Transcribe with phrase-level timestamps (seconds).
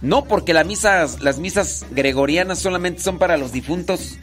[0.00, 4.16] No, porque las misas, las misas gregorianas solamente son para los difuntos.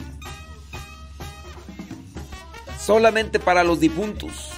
[2.80, 4.50] Solamente para los difuntos.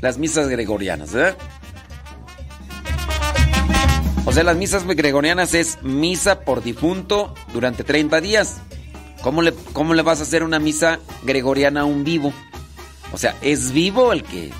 [0.00, 1.36] Las misas gregorianas, ¿verdad?
[4.24, 8.56] O sea, las misas gregorianas es misa por difunto durante 30 días.
[9.22, 12.32] ¿Cómo le, cómo le vas a hacer una misa gregoriana a un vivo?
[13.12, 14.52] O sea, es vivo el que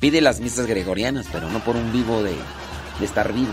[0.00, 2.34] pide las misas gregorianas, pero no por un vivo de,
[2.98, 3.52] de estar vivo.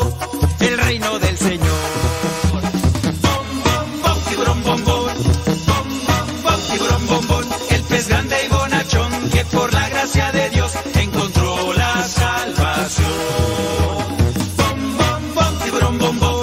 [16.11, 16.40] Bombo.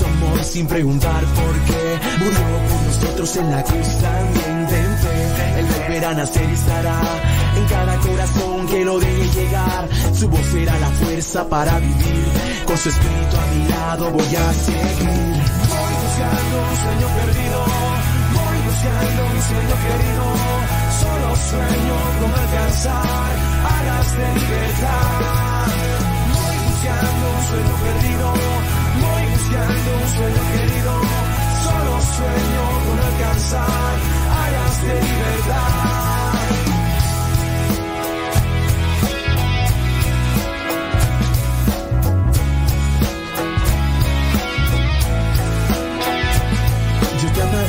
[0.00, 2.00] Su sin preguntar por qué.
[2.20, 4.68] Murió por nosotros en la cruz también.
[5.58, 7.00] Él volverá a nacer estará
[7.56, 9.88] en cada corazón que lo deje llegar.
[10.14, 12.24] Su voz será la fuerza para vivir.
[12.66, 15.36] Con su espíritu a mi lado voy a seguir.
[15.70, 17.60] Voy buscando un sueño perdido.
[18.36, 20.24] Voy buscando un sueño querido.
[21.00, 23.32] Solo sueño con alcanzar
[23.76, 25.66] alas de libertad.
[26.34, 28.60] Voy buscando un sueño perdido.
[29.00, 30.92] Voy buscando un sueño querido.
[31.64, 33.94] Solo sueño con alcanzar
[34.42, 35.90] alas de libertad.
[47.22, 47.66] Yo te amaré,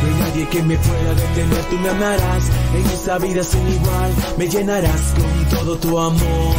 [0.00, 2.44] no hay nadie que me pueda detener, tú me amarás,
[2.74, 6.56] en esta vida sin igual, me llenarás con todo tu amor,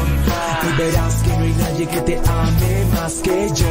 [0.64, 3.66] y verás que no hay nadie que te ame más que yo,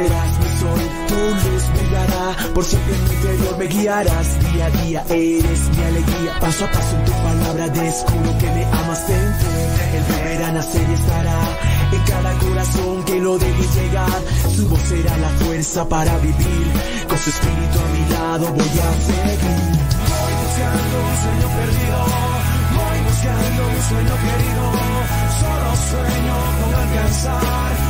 [0.00, 4.70] serás mi sol, tu luz brillará, por siempre en mi interior me guiarás, día a
[4.70, 9.00] día eres mi alegría, paso a paso en tu palabra descubro que me amas.
[9.08, 9.48] Dentro,
[9.96, 11.38] el volverá a nacer y estará
[11.92, 14.20] en cada corazón que lo deje llegar,
[14.54, 16.66] su voz será la fuerza para vivir,
[17.08, 19.80] con su espíritu a mi lado voy a seguir.
[20.12, 21.98] Voy buscando un sueño perdido,
[22.78, 24.64] voy buscando un sueño querido,
[25.40, 27.89] solo sueño con alcanzar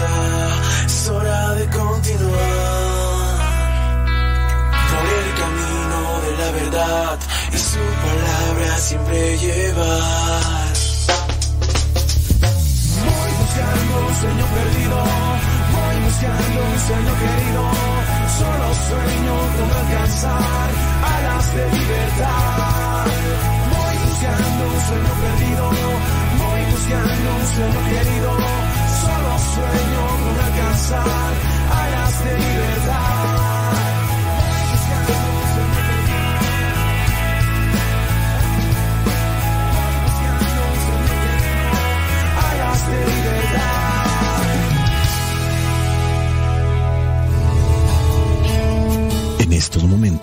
[0.00, 2.28] Es hora de continuar
[4.90, 7.18] por el camino de la verdad
[7.52, 10.72] y su palabra siempre llevar.
[13.08, 14.98] Voy buscando un sueño perdido,
[15.74, 17.62] voy buscando un sueño querido,
[18.38, 20.70] solo sueño con alcanzar
[21.10, 23.06] alas de libertad.
[23.74, 25.64] Voy buscando un sueño perdido,
[26.38, 28.30] voy buscando un sueño querido,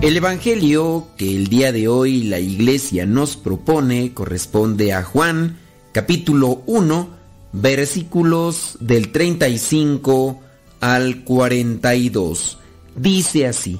[0.00, 5.58] El Evangelio que el día de hoy la iglesia nos propone corresponde a Juan
[5.92, 7.10] capítulo 1
[7.52, 10.40] versículos del 35
[10.80, 12.58] al 42.
[12.96, 13.78] Dice así,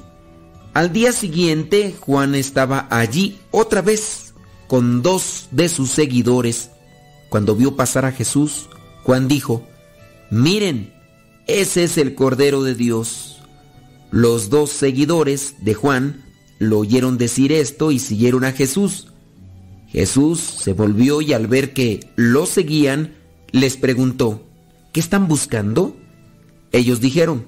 [0.75, 4.35] al día siguiente Juan estaba allí otra vez
[4.67, 6.69] con dos de sus seguidores.
[7.29, 8.69] Cuando vio pasar a Jesús,
[9.01, 9.67] Juan dijo,
[10.29, 10.93] miren,
[11.47, 13.40] ese es el Cordero de Dios.
[14.11, 16.21] Los dos seguidores de Juan
[16.59, 19.07] lo oyeron decir esto y siguieron a Jesús.
[19.87, 23.15] Jesús se volvió y al ver que lo seguían,
[23.51, 24.43] les preguntó,
[24.91, 25.97] ¿qué están buscando?
[26.71, 27.47] Ellos dijeron,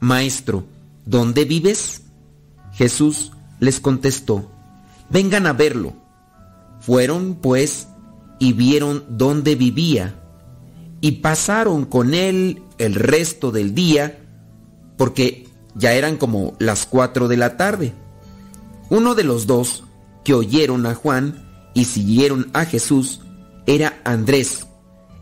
[0.00, 0.64] Maestro,
[1.06, 2.02] ¿dónde vives?
[2.74, 4.50] Jesús les contestó,
[5.10, 5.94] vengan a verlo.
[6.80, 7.88] Fueron, pues,
[8.38, 10.14] y vieron dónde vivía,
[11.00, 14.18] y pasaron con él el resto del día,
[14.96, 17.92] porque ya eran como las cuatro de la tarde.
[18.88, 19.84] Uno de los dos
[20.24, 23.20] que oyeron a Juan y siguieron a Jesús
[23.66, 24.66] era Andrés,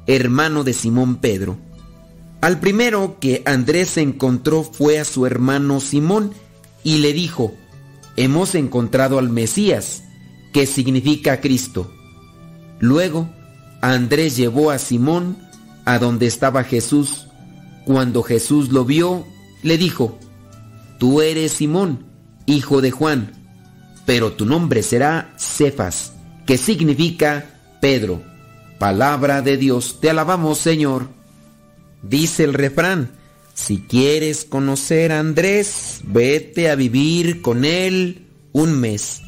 [0.07, 1.59] hermano de Simón Pedro.
[2.41, 6.33] Al primero que Andrés encontró fue a su hermano Simón
[6.85, 7.53] y le dijo,
[8.17, 10.05] hemos encontrado al Mesías,
[10.53, 11.93] que significa Cristo.
[12.81, 13.29] Luego,
[13.83, 15.37] Andrés llevó a Simón
[15.85, 17.27] a donde estaba Jesús.
[17.85, 19.27] Cuando Jesús lo vio,
[19.63, 20.19] le dijo,
[20.99, 22.07] Tú eres Simón,
[22.47, 23.33] hijo de Juan.
[24.07, 26.15] pero tu nombre será Cefas,
[26.47, 27.45] que significa
[27.81, 28.23] Pedro.
[28.79, 31.09] Palabra de Dios, te alabamos Señor.
[32.03, 33.11] Dice el refrán,
[33.53, 39.21] si quieres conocer a Andrés, vete a vivir con él un mes.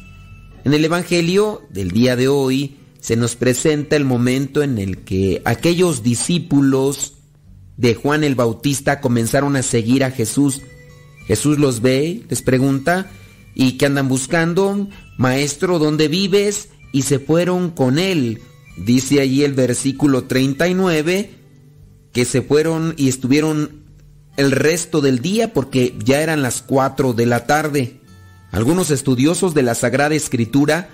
[0.63, 5.41] En el Evangelio del día de hoy se nos presenta el momento en el que
[5.43, 7.15] aquellos discípulos
[7.77, 10.61] de Juan el Bautista comenzaron a seguir a Jesús.
[11.31, 13.09] Jesús los ve, les pregunta,
[13.55, 14.89] ¿y qué andan buscando?
[15.15, 16.67] Maestro, ¿dónde vives?
[16.91, 18.41] Y se fueron con él.
[18.75, 21.31] Dice allí el versículo 39
[22.11, 23.85] que se fueron y estuvieron
[24.35, 28.01] el resto del día porque ya eran las 4 de la tarde.
[28.51, 30.89] Algunos estudiosos de la Sagrada Escritura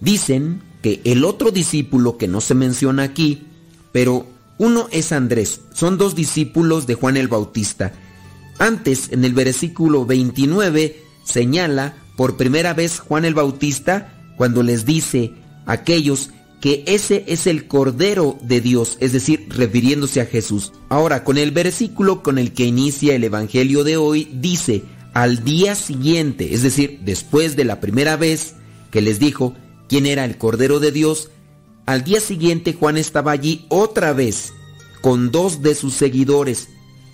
[0.00, 3.46] dicen que el otro discípulo que no se menciona aquí,
[3.92, 4.26] pero
[4.58, 7.94] uno es Andrés, son dos discípulos de Juan el Bautista.
[8.58, 15.32] Antes, en el versículo 29, señala por primera vez Juan el Bautista cuando les dice
[15.66, 20.72] a aquellos que ese es el Cordero de Dios, es decir, refiriéndose a Jesús.
[20.88, 24.82] Ahora, con el versículo con el que inicia el Evangelio de hoy, dice,
[25.14, 28.54] al día siguiente, es decir, después de la primera vez
[28.90, 29.54] que les dijo
[29.88, 31.30] quién era el Cordero de Dios,
[31.86, 34.52] al día siguiente Juan estaba allí otra vez
[35.00, 36.68] con dos de sus seguidores.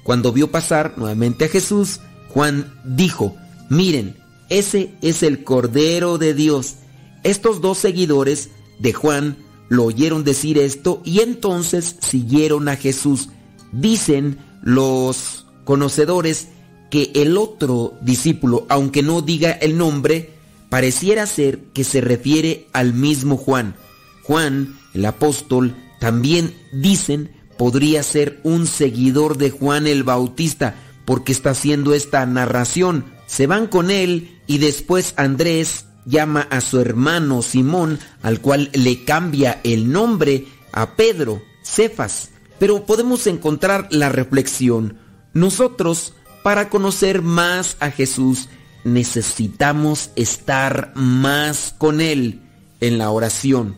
[0.05, 3.35] Cuando vio pasar nuevamente a Jesús, Juan dijo,
[3.69, 4.17] miren,
[4.49, 6.77] ese es el Cordero de Dios.
[7.25, 13.31] Estos dos seguidores de Juan lo oyeron decir esto y entonces siguieron a Jesús.
[13.73, 16.49] Dicen los conocedores
[16.91, 20.35] que el otro discípulo, aunque no diga el nombre,
[20.69, 23.75] pareciera ser que se refiere al mismo Juan.
[24.23, 31.51] Juan, el apóstol, también dicen podría ser un seguidor de Juan el Bautista porque está
[31.51, 33.05] haciendo esta narración.
[33.27, 39.05] Se van con él y después Andrés llama a su hermano Simón, al cual le
[39.05, 42.31] cambia el nombre a Pedro, Cefas.
[42.59, 44.99] Pero podemos encontrar la reflexión.
[45.33, 48.49] Nosotros, para conocer más a Jesús,
[48.85, 52.43] necesitamos estar más con Él
[52.81, 53.77] en la oración.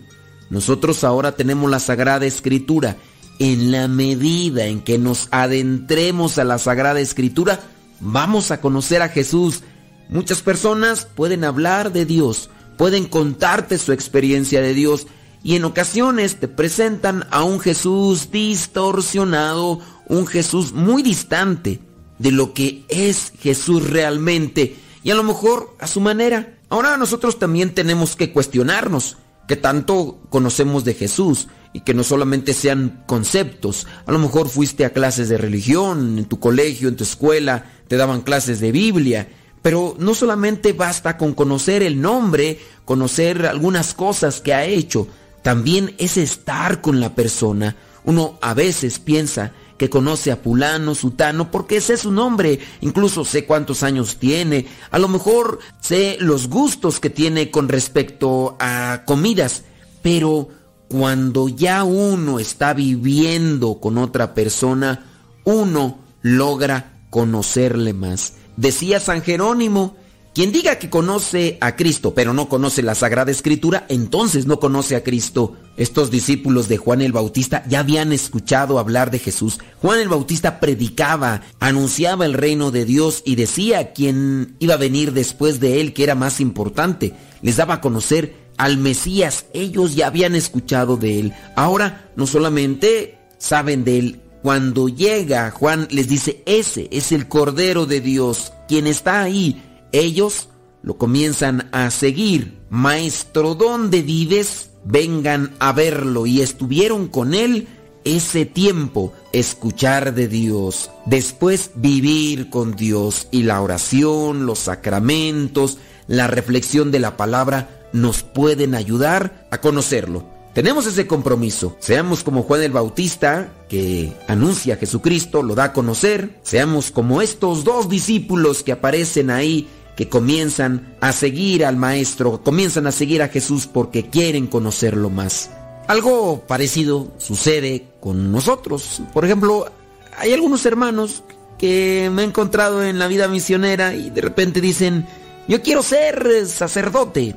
[0.50, 2.96] Nosotros ahora tenemos la Sagrada Escritura.
[3.38, 7.60] En la medida en que nos adentremos a la Sagrada Escritura,
[8.00, 9.62] vamos a conocer a Jesús
[10.08, 15.08] Muchas personas pueden hablar de Dios, pueden contarte su experiencia de Dios
[15.42, 21.80] y en ocasiones te presentan a un Jesús distorsionado, un Jesús muy distante
[22.18, 26.56] de lo que es Jesús realmente y a lo mejor a su manera.
[26.68, 29.16] Ahora nosotros también tenemos que cuestionarnos
[29.48, 33.86] que tanto conocemos de Jesús y que no solamente sean conceptos.
[34.06, 37.96] A lo mejor fuiste a clases de religión, en tu colegio, en tu escuela, te
[37.96, 39.28] daban clases de Biblia
[39.66, 45.08] pero no solamente basta con conocer el nombre, conocer algunas cosas que ha hecho,
[45.42, 47.74] también es estar con la persona.
[48.04, 53.44] Uno a veces piensa que conoce a Pulano, Sutano, porque es su nombre, incluso sé
[53.44, 59.64] cuántos años tiene, a lo mejor sé los gustos que tiene con respecto a comidas,
[60.00, 60.48] pero
[60.88, 65.04] cuando ya uno está viviendo con otra persona,
[65.44, 68.34] uno logra conocerle más.
[68.56, 69.96] Decía San Jerónimo,
[70.36, 74.94] quien diga que conoce a Cristo pero no conoce la Sagrada Escritura, entonces no conoce
[74.94, 75.56] a Cristo.
[75.78, 79.58] Estos discípulos de Juan el Bautista ya habían escuchado hablar de Jesús.
[79.80, 85.12] Juan el Bautista predicaba, anunciaba el reino de Dios y decía quién iba a venir
[85.12, 87.14] después de él que era más importante.
[87.40, 89.46] Les daba a conocer al Mesías.
[89.52, 91.32] Ellos ya habían escuchado de él.
[91.54, 97.84] Ahora no solamente saben de él, cuando llega Juan les dice, ese es el Cordero
[97.86, 99.60] de Dios, quien está ahí.
[99.90, 100.50] Ellos
[100.82, 102.58] lo comienzan a seguir.
[102.70, 104.70] Maestro, ¿dónde vives?
[104.84, 106.26] Vengan a verlo.
[106.26, 107.66] Y estuvieron con él
[108.04, 116.28] ese tiempo, escuchar de Dios, después vivir con Dios y la oración, los sacramentos, la
[116.28, 120.24] reflexión de la palabra nos pueden ayudar a conocerlo.
[120.56, 121.76] Tenemos ese compromiso.
[121.80, 126.40] Seamos como Juan el Bautista, que anuncia a Jesucristo, lo da a conocer.
[126.42, 132.86] Seamos como estos dos discípulos que aparecen ahí, que comienzan a seguir al Maestro, comienzan
[132.86, 135.50] a seguir a Jesús porque quieren conocerlo más.
[135.88, 139.02] Algo parecido sucede con nosotros.
[139.12, 139.70] Por ejemplo,
[140.16, 141.22] hay algunos hermanos
[141.58, 145.06] que me he encontrado en la vida misionera y de repente dicen,
[145.48, 147.36] yo quiero ser sacerdote.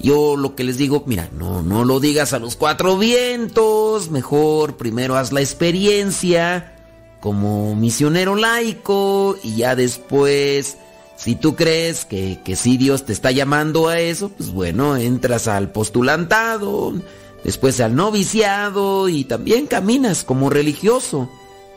[0.00, 4.76] Yo lo que les digo, mira, no, no lo digas a los cuatro vientos, mejor
[4.76, 6.74] primero haz la experiencia
[7.20, 10.78] como misionero laico y ya después
[11.16, 15.48] Si tú crees que, que sí Dios te está llamando a eso, pues bueno, entras
[15.48, 16.94] al postulantado,
[17.42, 21.28] después al noviciado y también caminas como religioso.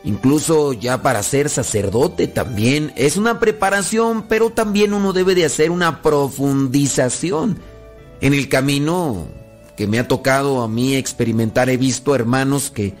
[0.04, 5.72] Incluso ya para ser sacerdote también es una preparación, pero también uno debe de hacer
[5.72, 7.58] una profundización.
[8.22, 9.26] En el camino
[9.76, 12.94] que me ha tocado a mí experimentar he visto hermanos que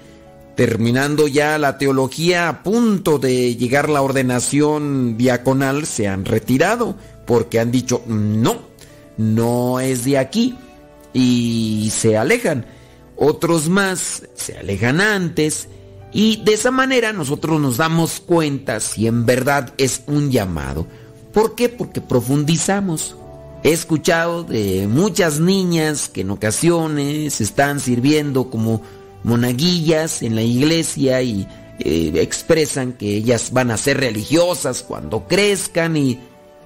[0.56, 7.60] terminando ya la teología a punto de llegar la ordenación diaconal se han retirado porque
[7.60, 8.62] han dicho no,
[9.16, 10.56] no es de aquí
[11.12, 12.66] y se alejan.
[13.14, 15.68] Otros más se alejan antes
[16.12, 20.84] y de esa manera nosotros nos damos cuenta si en verdad es un llamado.
[21.32, 21.68] ¿Por qué?
[21.68, 23.14] Porque profundizamos.
[23.64, 28.82] He escuchado de muchas niñas que en ocasiones están sirviendo como
[29.22, 31.46] monaguillas en la iglesia y
[31.78, 36.18] eh, expresan que ellas van a ser religiosas cuando crezcan y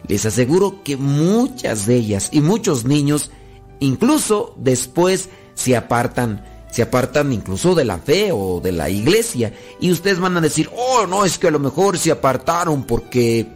[0.08, 3.30] les aseguro que muchas de ellas y muchos niños
[3.78, 9.52] incluso después se apartan, se apartan incluso de la fe o de la iglesia.
[9.80, 13.46] Y ustedes van a decir, "Oh, no, es que a lo mejor se apartaron porque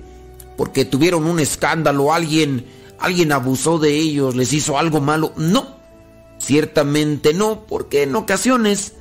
[0.59, 2.67] porque tuvieron un escándalo, alguien
[3.01, 5.79] alguien abusó de ellos, les hizo algo malo." No.
[6.39, 8.95] Ciertamente no, porque en ocasiones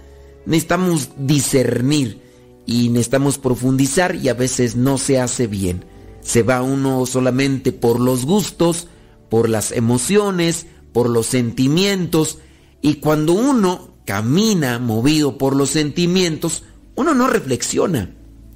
[0.45, 2.21] necesitamos discernir
[2.65, 5.85] y necesitamos profundizar y a veces no se hace bien.
[6.21, 8.87] Se va uno solamente por los gustos,
[9.29, 12.39] por las emociones, por los sentimientos
[12.81, 16.63] y cuando uno camina movido por los sentimientos,
[16.95, 18.15] uno no reflexiona,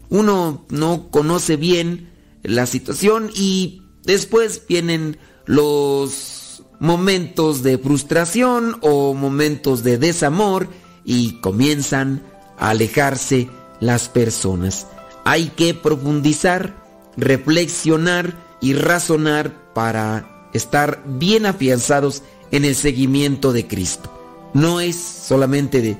[0.09, 2.09] uno no conoce bien
[2.43, 10.67] la situación y después vienen los momentos de frustración o momentos de desamor
[11.05, 12.23] y comienzan
[12.57, 14.87] a alejarse las personas.
[15.25, 16.75] Hay que profundizar,
[17.17, 24.11] reflexionar y razonar para estar bien afianzados en el seguimiento de Cristo.
[24.53, 25.97] No es solamente de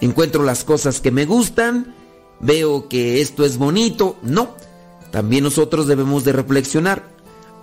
[0.00, 1.94] encuentro las cosas que me gustan,
[2.40, 4.54] veo que esto es bonito, no.
[5.10, 7.15] También nosotros debemos de reflexionar.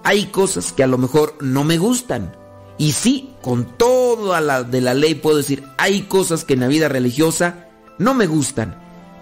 [0.04, 2.36] Hay cosas que a lo mejor no me gustan,
[2.78, 6.68] y sí, con toda la de la ley puedo decir, hay cosas que en la
[6.68, 7.68] vida religiosa
[8.00, 8.80] no me gustan,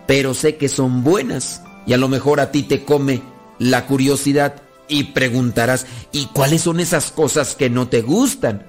[0.08, 1.62] pero sé que son buenas.
[1.86, 3.22] Y a lo mejor a ti te come
[3.60, 8.66] la curiosidad y preguntarás, ¿y cuáles son esas cosas que no te gustan?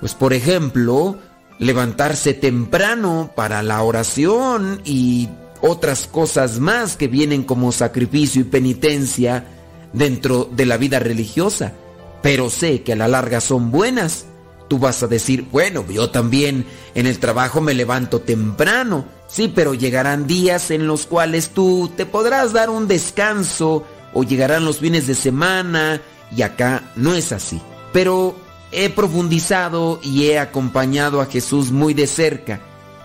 [0.00, 1.18] Pues por ejemplo,
[1.58, 5.28] levantarse temprano para la oración y
[5.62, 9.46] otras cosas más que vienen como sacrificio y penitencia
[9.96, 11.72] dentro de la vida religiosa
[12.26, 14.26] pero sé que a la larga son buenas.
[14.66, 19.04] Tú vas a decir, bueno, yo también en el trabajo me levanto temprano.
[19.28, 24.64] Sí, pero llegarán días en los cuales tú te podrás dar un descanso o llegarán
[24.64, 26.00] los fines de semana
[26.36, 27.60] y acá no es así.
[27.92, 28.34] Pero
[28.72, 32.60] he profundizado y he acompañado a Jesús muy de cerca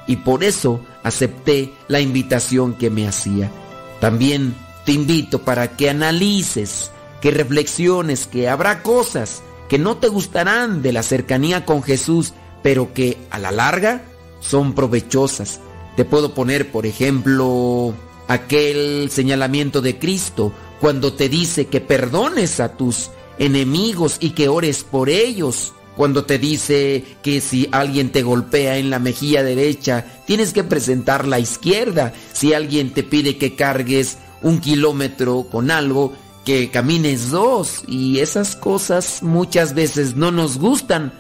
[0.08, 3.52] y por eso acepté la invitación que me hacía.
[4.00, 6.92] También te invito para que analices
[7.22, 12.94] que reflexiones que habrá cosas que no te gustarán de la cercanía con Jesús, pero
[12.94, 14.04] que a la larga
[14.42, 15.62] son provechosas.
[15.96, 17.94] Te puedo poner, por ejemplo,
[18.28, 24.84] aquel señalamiento de Cristo cuando te dice que perdones a tus enemigos y que ores
[24.84, 25.74] por ellos.
[25.96, 31.28] Cuando te dice que si alguien te golpea en la mejilla derecha, tienes que presentar
[31.28, 32.14] la izquierda.
[32.34, 36.14] Si alguien te pide que cargues un kilómetro con algo,
[36.46, 41.14] que camines dos y esas cosas muchas veces no nos gustan,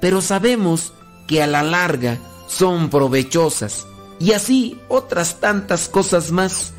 [0.00, 0.92] pero sabemos
[1.26, 3.86] que a la larga son provechosas
[4.18, 6.72] y así otras tantas cosas más.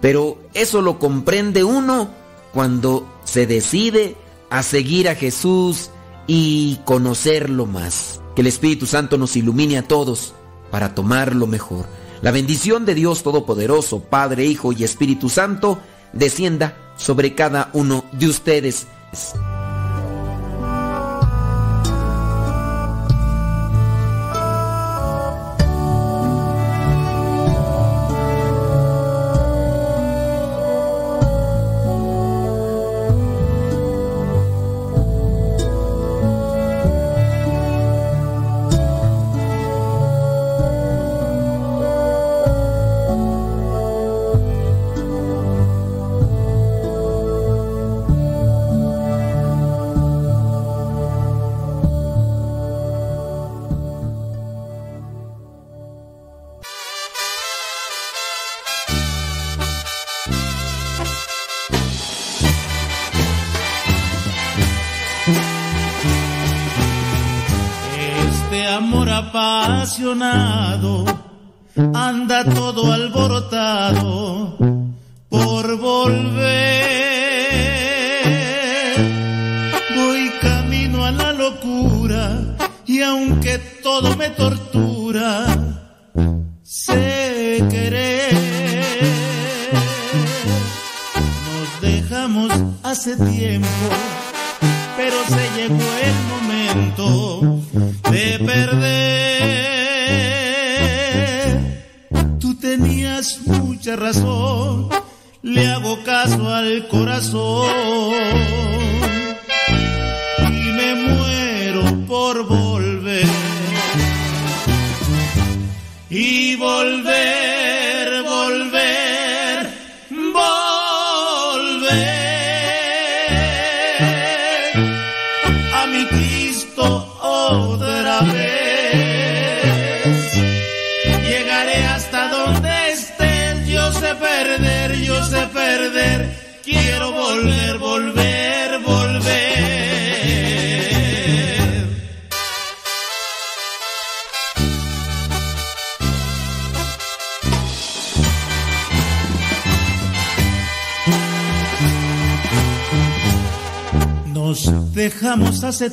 [0.00, 2.10] Pero eso lo comprende uno
[2.52, 4.16] cuando se decide
[4.50, 5.90] a seguir a Jesús
[6.26, 8.20] y conocerlo más.
[8.34, 10.34] Que el Espíritu Santo nos ilumine a todos
[10.70, 11.86] para tomar lo mejor.
[12.22, 15.80] La bendición de Dios Todopoderoso, Padre, Hijo y Espíritu Santo,
[16.12, 18.86] descienda sobre cada uno de ustedes.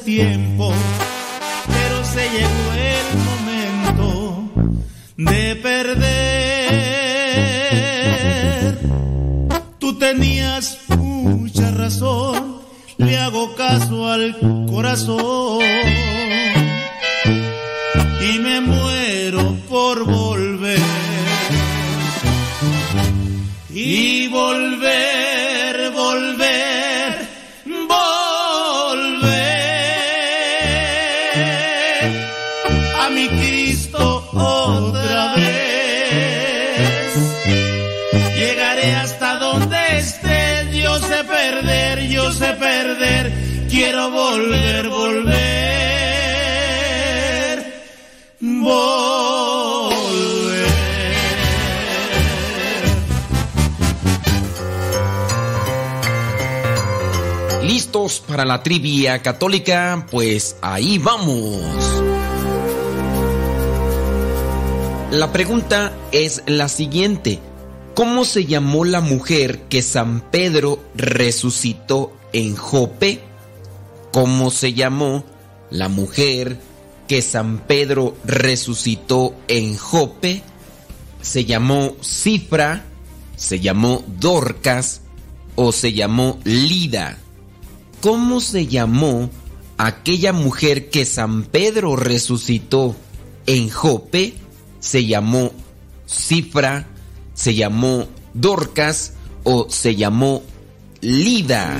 [0.09, 0.38] Tiempo,
[58.49, 60.07] la trivia católica?
[60.09, 61.61] Pues ahí vamos.
[65.11, 67.39] La pregunta es la siguiente.
[67.93, 73.19] ¿Cómo se llamó la mujer que San Pedro resucitó en Jope?
[74.11, 75.23] ¿Cómo se llamó
[75.69, 76.57] la mujer
[77.07, 80.41] que San Pedro resucitó en Jope?
[81.21, 82.83] ¿Se llamó Cifra?
[83.35, 85.01] ¿Se llamó Dorcas?
[85.53, 87.19] ¿O se llamó Lida?
[88.01, 89.29] ¿Cómo se llamó
[89.77, 92.95] aquella mujer que San Pedro resucitó
[93.45, 94.35] en Jope?
[94.79, 95.51] ¿Se llamó
[96.07, 96.87] Cifra?
[97.33, 99.13] ¿Se llamó Dorcas?
[99.43, 100.43] ¿O se llamó
[101.01, 101.77] Lida?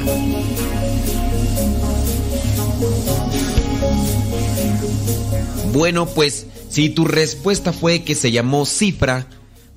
[5.72, 9.28] Bueno, pues si tu respuesta fue que se llamó Cifra,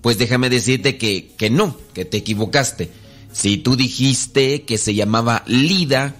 [0.00, 2.90] pues déjame decirte que, que no, que te equivocaste.
[3.32, 6.16] Si tú dijiste que se llamaba Lida,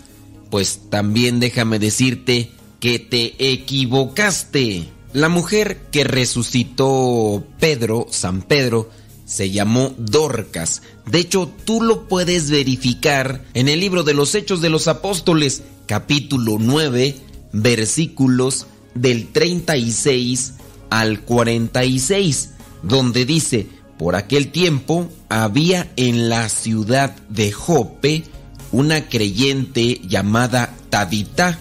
[0.53, 4.87] pues también déjame decirte que te equivocaste.
[5.15, 8.91] La mujer que resucitó Pedro, San Pedro,
[9.25, 10.83] se llamó Dorcas.
[11.07, 15.63] De hecho, tú lo puedes verificar en el libro de los Hechos de los Apóstoles,
[15.87, 17.17] capítulo 9,
[17.55, 20.53] versículos del 36
[20.91, 22.51] al 46,
[22.83, 28.25] donde dice, por aquel tiempo había en la ciudad de Jope
[28.73, 31.59] una creyente llamada Tabita,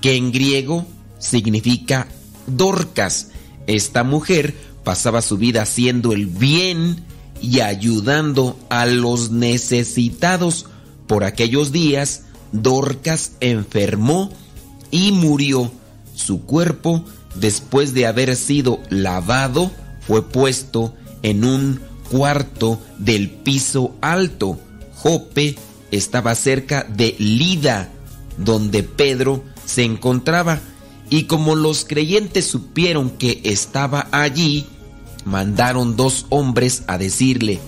[0.00, 0.86] que en griego
[1.18, 2.08] significa
[2.46, 3.28] Dorcas.
[3.66, 7.04] Esta mujer pasaba su vida haciendo el bien
[7.40, 10.66] y ayudando a los necesitados.
[11.06, 14.30] Por aquellos días, Dorcas enfermó
[14.90, 15.70] y murió.
[16.14, 17.04] Su cuerpo,
[17.36, 21.80] después de haber sido lavado, fue puesto en un
[22.10, 24.58] cuarto del piso alto.
[24.96, 25.56] Jope
[25.90, 27.90] estaba cerca de Lida,
[28.36, 30.60] donde Pedro se encontraba,
[31.10, 34.66] y como los creyentes supieron que estaba allí,
[35.24, 37.60] mandaron dos hombres a decirle,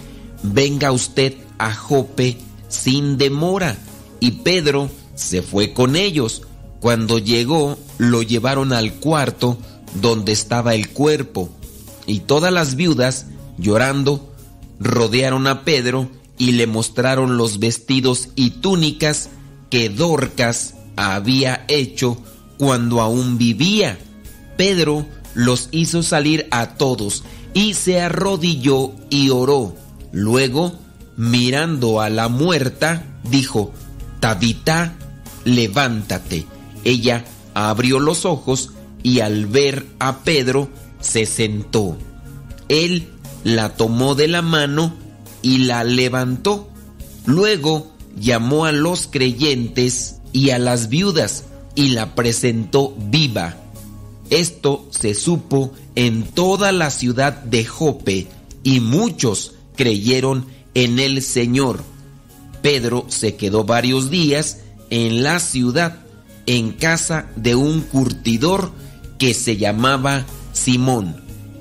[0.43, 2.37] venga usted a Jope
[2.69, 3.77] sin demora.
[4.21, 6.43] Y Pedro se fue con ellos.
[6.81, 9.59] Cuando llegó, lo llevaron al cuarto
[10.01, 11.51] donde estaba el cuerpo.
[12.07, 13.27] Y todas las viudas,
[13.59, 14.33] llorando,
[14.79, 16.09] rodearon a Pedro
[16.41, 19.29] y le mostraron los vestidos y túnicas
[19.69, 22.17] que Dorcas había hecho
[22.57, 23.99] cuando aún vivía.
[24.57, 29.77] Pedro los hizo salir a todos y se arrodilló y oró.
[30.13, 30.73] Luego,
[31.19, 33.75] mirando a la muerta, dijo,
[34.19, 34.95] Tabita,
[35.45, 36.47] levántate.
[36.85, 38.71] Ella abrió los ojos
[39.03, 41.99] y al ver a Pedro se sentó.
[42.71, 43.09] Él
[43.45, 45.10] la tomó de la mano
[45.43, 46.69] y la levantó.
[47.27, 53.57] Luego llamó a los creyentes y a las viudas y la presentó viva.
[54.31, 58.29] Esto se supo en toda la ciudad de Jope
[58.63, 61.83] y muchos creyeron en el Señor.
[62.63, 64.59] Pedro se quedó varios días
[64.91, 66.01] en la ciudad,
[66.47, 68.73] en casa de un curtidor
[69.19, 71.17] que se llamaba Simón.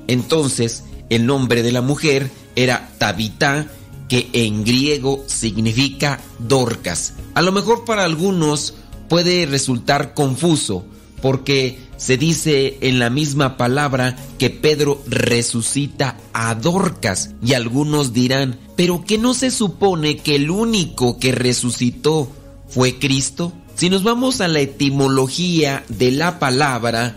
[0.08, 2.30] Entonces el nombre de la mujer
[2.63, 3.67] era Tabitá,
[4.10, 7.13] que en griego significa Dorcas.
[7.36, 8.74] A lo mejor para algunos
[9.08, 10.86] puede resultar confuso,
[11.22, 18.60] porque se dice en la misma palabra que Pedro resucita a Dorcas y algunos dirán,
[18.76, 22.32] pero que no se supone que el único que resucitó
[22.67, 23.54] fue Cristo.
[23.76, 27.15] Si nos vamos a la etimología de la palabra,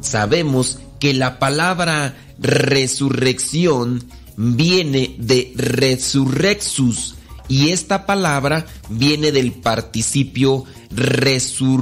[0.00, 4.04] sabemos que la palabra resurrección
[4.36, 7.14] viene de resurrexus
[7.48, 11.76] y esta palabra viene del participio resurgere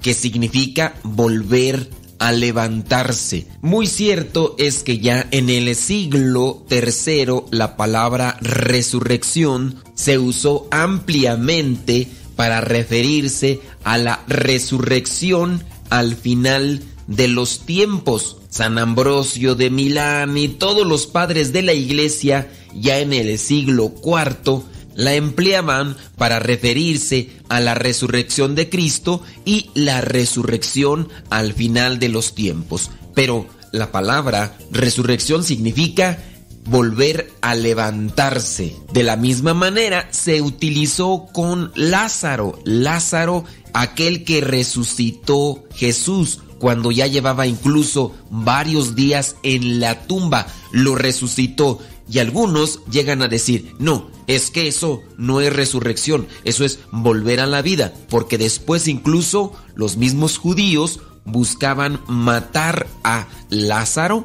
[0.00, 3.46] que significa volver a levantarse.
[3.60, 12.08] Muy cierto es que ya en el siglo III la palabra resurrección se usó ampliamente
[12.36, 18.38] para referirse a la resurrección al final de los tiempos.
[18.56, 23.92] San Ambrosio de Milán y todos los padres de la iglesia ya en el siglo
[24.02, 24.62] IV
[24.94, 32.08] la empleaban para referirse a la resurrección de Cristo y la resurrección al final de
[32.08, 32.90] los tiempos.
[33.14, 36.18] Pero la palabra resurrección significa
[36.66, 38.76] volver a levantarse.
[38.92, 42.58] De la misma manera se utilizó con Lázaro.
[42.64, 50.94] Lázaro, aquel que resucitó Jesús cuando ya llevaba incluso varios días en la tumba, lo
[50.94, 51.78] resucitó.
[52.08, 57.40] Y algunos llegan a decir, no, es que eso no es resurrección, eso es volver
[57.40, 64.24] a la vida, porque después incluso los mismos judíos buscaban matar a Lázaro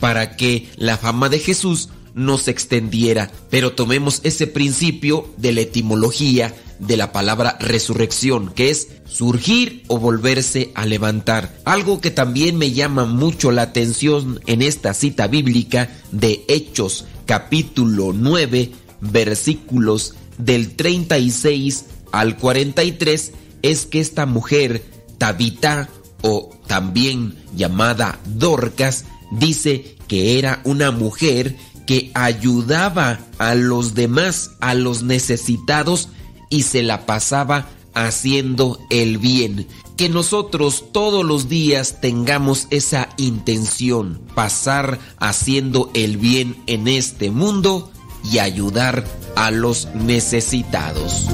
[0.00, 3.30] para que la fama de Jesús no se extendiera.
[3.50, 9.98] Pero tomemos ese principio de la etimología de la palabra resurrección, que es surgir o
[9.98, 11.54] volverse a levantar.
[11.64, 18.12] Algo que también me llama mucho la atención en esta cita bíblica de Hechos capítulo
[18.12, 23.32] 9 versículos del 36 al 43
[23.62, 24.82] es que esta mujer,
[25.18, 25.88] Tabita
[26.22, 34.74] o también llamada Dorcas, dice que era una mujer que ayudaba a los demás, a
[34.74, 36.08] los necesitados,
[36.48, 39.66] y se la pasaba haciendo el bien.
[39.96, 47.90] Que nosotros todos los días tengamos esa intención, pasar haciendo el bien en este mundo
[48.24, 49.04] y ayudar
[49.36, 51.26] a los necesitados.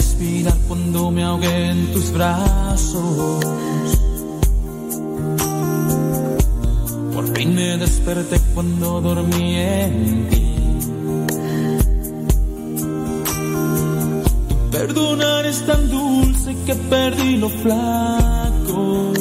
[0.00, 3.44] Respirar cuando me ahogué en tus brazos.
[7.14, 10.46] Por fin me desperté cuando dormí en ti.
[14.48, 19.12] Tu perdonar es tan dulce que perdí lo flaco.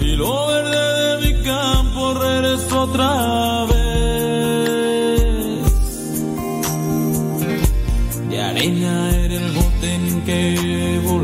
[0.00, 3.73] Y lo verde de mi campo regresó otra vez.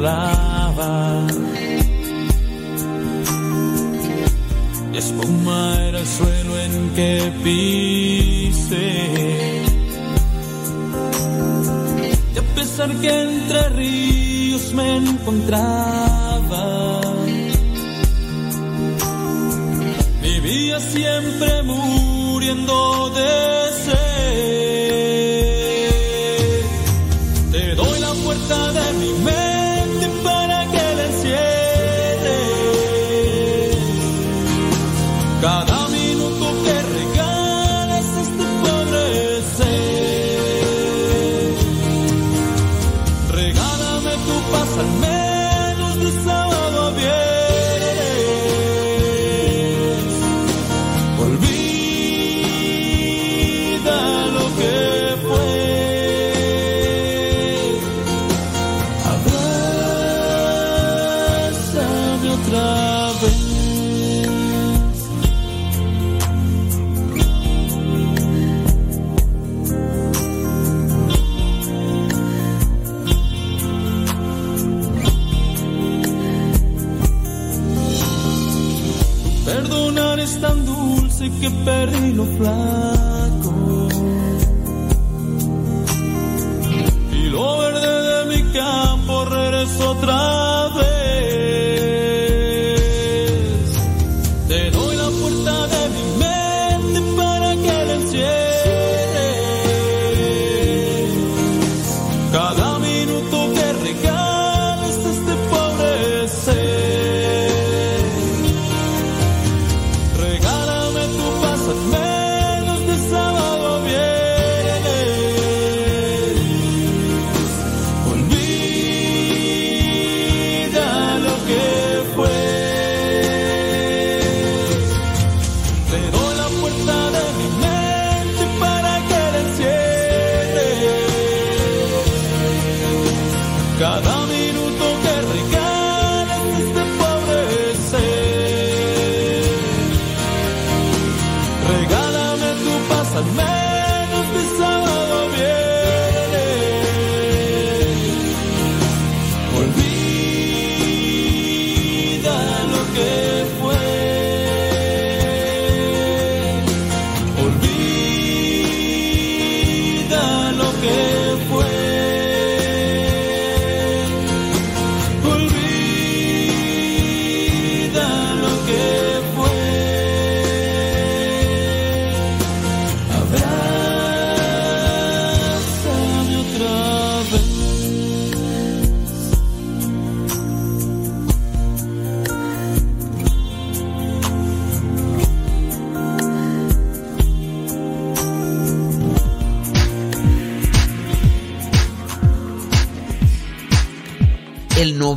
[0.01, 0.07] De
[4.99, 9.07] espuma era el suelo en que pisé.
[12.35, 17.03] Y a pesar que entre ríos me encontraba,
[20.23, 23.60] vivía siempre muriendo de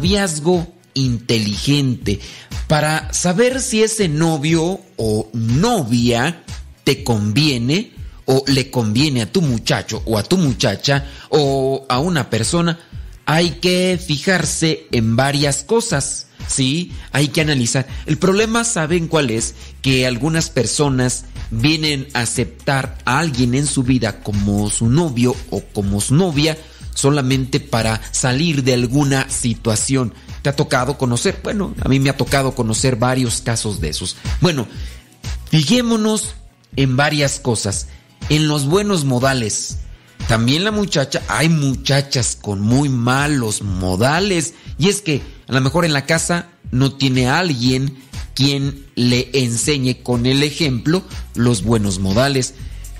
[0.03, 2.19] noviazgo inteligente
[2.67, 6.43] para saber si ese novio o novia
[6.83, 7.93] te conviene
[8.25, 12.79] o le conviene a tu muchacho o a tu muchacha o a una persona,
[13.25, 16.91] hay que fijarse en varias cosas, ¿sí?
[17.13, 17.87] Hay que analizar.
[18.05, 19.55] El problema, ¿saben cuál es?
[19.81, 25.61] Que algunas personas vienen a aceptar a alguien en su vida como su novio o
[25.61, 26.57] como su novia
[27.03, 30.13] solamente para salir de alguna situación.
[30.41, 31.41] ¿Te ha tocado conocer?
[31.43, 34.15] Bueno, a mí me ha tocado conocer varios casos de esos.
[34.39, 34.65] Bueno,
[35.49, 36.35] fijémonos
[36.77, 37.87] en varias cosas.
[38.29, 39.79] En los buenos modales.
[40.29, 44.53] También la muchacha, hay muchachas con muy malos modales.
[44.77, 47.97] Y es que a lo mejor en la casa no tiene alguien
[48.33, 51.03] quien le enseñe con el ejemplo
[51.35, 52.53] los buenos modales.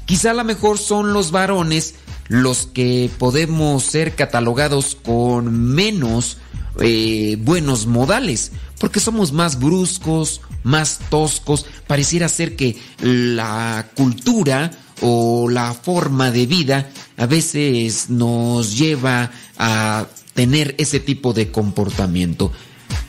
[0.05, 1.95] Quizá a lo mejor son los varones
[2.27, 6.37] los que podemos ser catalogados con menos
[6.81, 15.49] eh, buenos modales, porque somos más bruscos, más toscos, pareciera ser que la cultura o
[15.49, 22.51] la forma de vida a veces nos lleva a tener ese tipo de comportamiento.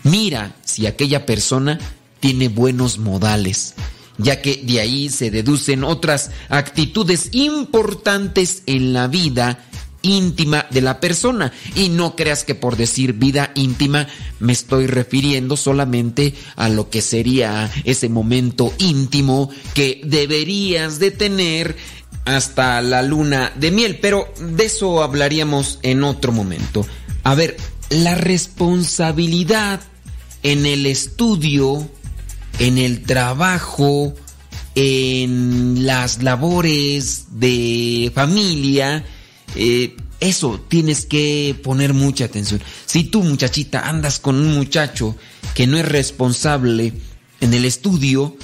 [0.03, 1.79] Mira si aquella persona
[2.20, 3.74] tiene buenos modales,
[4.18, 9.64] ya que de ahí se deducen otras actitudes importantes en la vida
[10.05, 11.53] íntima de la persona.
[11.74, 14.07] Y no creas que por decir vida íntima
[14.38, 21.77] me estoy refiriendo solamente a lo que sería ese momento íntimo que deberías de tener
[22.24, 23.98] hasta la luna de miel.
[24.00, 26.86] Pero de eso hablaríamos en otro momento.
[27.24, 27.57] A ver,
[27.91, 29.80] la responsabilidad
[30.43, 31.89] en el estudio,
[32.59, 34.14] en el trabajo,
[34.74, 39.05] en las labores de familia,
[39.55, 42.61] eh, eso tienes que poner mucha atención.
[42.86, 45.16] Si tú, muchachita, andas con un muchacho
[45.55, 46.92] que no es responsable
[47.40, 48.36] en el estudio,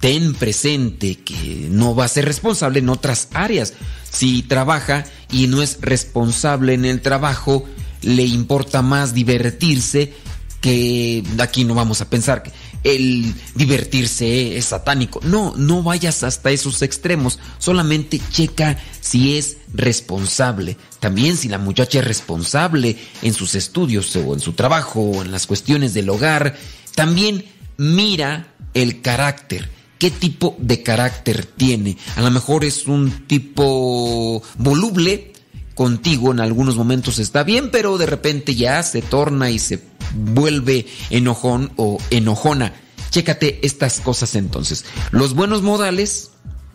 [0.00, 3.74] ten presente que no va a ser responsable en otras áreas.
[4.10, 7.64] Si trabaja y no es responsable en el trabajo,
[8.02, 10.14] le importa más divertirse
[10.60, 12.52] que aquí no vamos a pensar que
[12.84, 15.20] el divertirse es satánico.
[15.24, 17.38] No, no vayas hasta esos extremos.
[17.58, 20.76] Solamente checa si es responsable.
[21.00, 25.32] También si la muchacha es responsable en sus estudios o en su trabajo o en
[25.32, 26.56] las cuestiones del hogar.
[26.94, 27.44] También
[27.76, 29.68] mira el carácter.
[29.98, 31.96] ¿Qué tipo de carácter tiene?
[32.14, 35.32] A lo mejor es un tipo voluble,
[35.78, 39.80] contigo en algunos momentos está bien, pero de repente ya se torna y se
[40.12, 42.74] vuelve enojón o enojona.
[43.10, 44.84] Chécate estas cosas entonces.
[45.12, 46.32] Los buenos modales,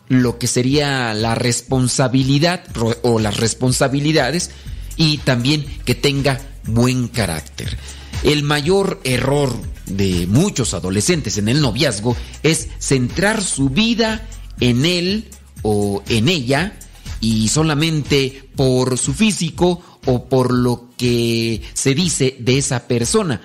[0.07, 2.63] lo que sería la responsabilidad
[3.01, 4.51] o las responsabilidades
[4.95, 7.77] y también que tenga buen carácter.
[8.23, 9.53] El mayor error
[9.85, 14.25] de muchos adolescentes en el noviazgo es centrar su vida
[14.61, 15.27] en él
[15.61, 16.79] o en ella
[17.23, 23.39] y solamente por su físico o por lo que se dice de esa persona.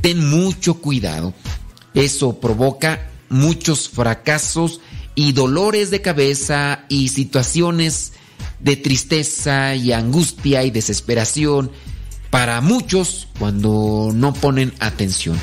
[0.00, 1.34] Ten mucho cuidado.
[1.94, 4.80] Eso provoca muchos fracasos
[5.16, 8.12] y dolores de cabeza y situaciones
[8.60, 11.72] de tristeza y angustia y desesperación
[12.30, 15.36] para muchos cuando no ponen atención.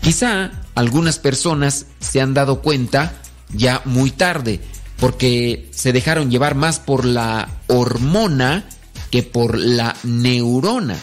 [0.00, 3.20] Quizá algunas personas se han dado cuenta
[3.52, 4.62] ya muy tarde
[5.00, 8.68] porque se dejaron llevar más por la hormona
[9.10, 10.96] que por la neurona.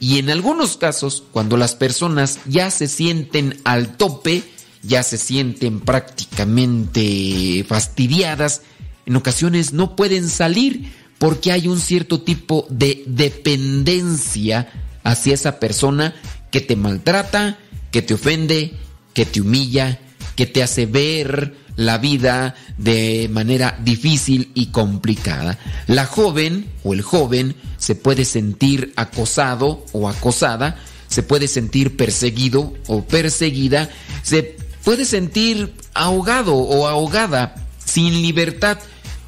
[0.00, 4.42] Y en algunos casos, cuando las personas ya se sienten al tope,
[4.82, 8.62] ya se sienten prácticamente fastidiadas,
[9.06, 14.68] en ocasiones no pueden salir porque hay un cierto tipo de dependencia
[15.04, 16.14] hacia esa persona
[16.50, 17.58] que te maltrata,
[17.90, 18.72] que te ofende,
[19.12, 20.00] que te humilla,
[20.36, 25.58] que te hace ver la vida de manera difícil y complicada.
[25.86, 32.74] La joven o el joven se puede sentir acosado o acosada, se puede sentir perseguido
[32.86, 33.90] o perseguida,
[34.22, 37.54] se puede sentir ahogado o ahogada,
[37.84, 38.78] sin libertad,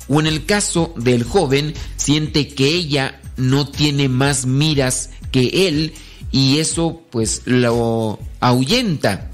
[0.08, 5.94] o en el caso del joven, siente que ella no tiene más miras que él
[6.30, 9.30] y eso pues lo ahuyenta,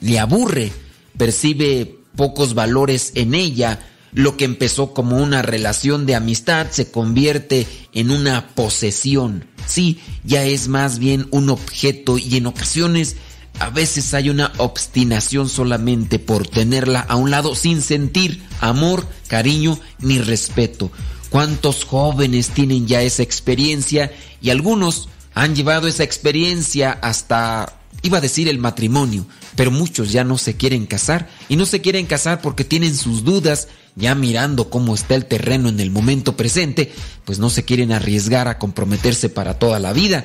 [0.00, 0.72] le aburre,
[1.16, 3.80] percibe pocos valores en ella,
[4.12, 9.46] lo que empezó como una relación de amistad se convierte en una posesión.
[9.66, 13.16] Sí, ya es más bien un objeto y en ocasiones
[13.58, 19.78] a veces hay una obstinación solamente por tenerla a un lado sin sentir amor, cariño
[20.00, 20.90] ni respeto.
[21.30, 28.20] ¿Cuántos jóvenes tienen ya esa experiencia y algunos han llevado esa experiencia hasta iba a
[28.20, 32.40] decir el matrimonio, pero muchos ya no se quieren casar y no se quieren casar
[32.40, 36.92] porque tienen sus dudas, ya mirando cómo está el terreno en el momento presente,
[37.24, 40.24] pues no se quieren arriesgar a comprometerse para toda la vida.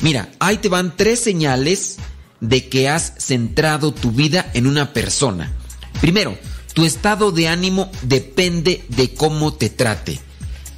[0.00, 1.96] Mira, ahí te van tres señales
[2.40, 5.52] de que has centrado tu vida en una persona.
[6.00, 6.36] Primero,
[6.74, 10.20] tu estado de ánimo depende de cómo te trate.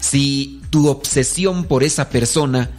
[0.01, 2.71] Si tu obsesión por esa persona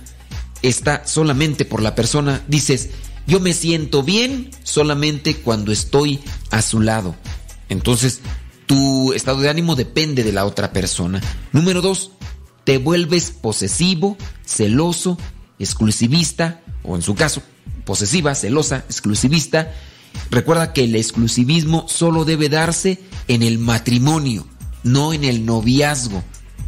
[0.61, 2.89] está solamente por la persona, dices,
[3.27, 6.19] yo me siento bien solamente cuando estoy
[6.51, 7.15] a su lado.
[7.69, 8.21] Entonces,
[8.65, 11.21] tu estado de ánimo depende de la otra persona.
[11.51, 12.11] Número dos,
[12.63, 15.17] te vuelves posesivo, celoso,
[15.59, 17.41] exclusivista, o en su caso,
[17.85, 19.73] posesiva, celosa, exclusivista.
[20.29, 24.45] Recuerda que el exclusivismo solo debe darse en el matrimonio,
[24.83, 26.23] no en el noviazgo.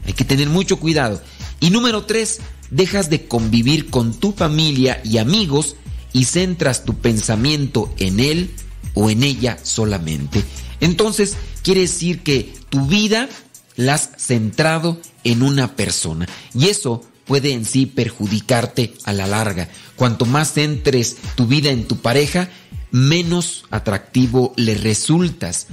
[0.05, 1.21] Hay que tener mucho cuidado.
[1.59, 2.39] Y número tres,
[2.69, 5.75] dejas de convivir con tu familia y amigos
[6.15, 8.51] y centras tu pensamiento en él
[8.93, 10.41] o en ella solamente.
[10.79, 13.27] Entonces, quiere decir que tu vida
[13.75, 16.25] la has centrado en una persona.
[16.53, 19.67] Y eso puede en sí perjudicarte a la larga.
[19.97, 22.47] Cuanto más centres tu vida en tu pareja,
[22.91, 25.67] menos atractivo le resultas.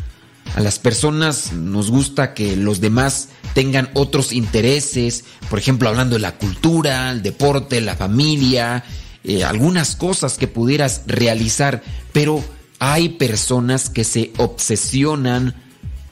[0.56, 6.20] A las personas nos gusta que los demás tengan otros intereses, por ejemplo, hablando de
[6.22, 8.82] la cultura, el deporte, la familia,
[9.24, 12.44] eh, algunas cosas que pudieras realizar, pero
[12.78, 15.54] hay personas que se obsesionan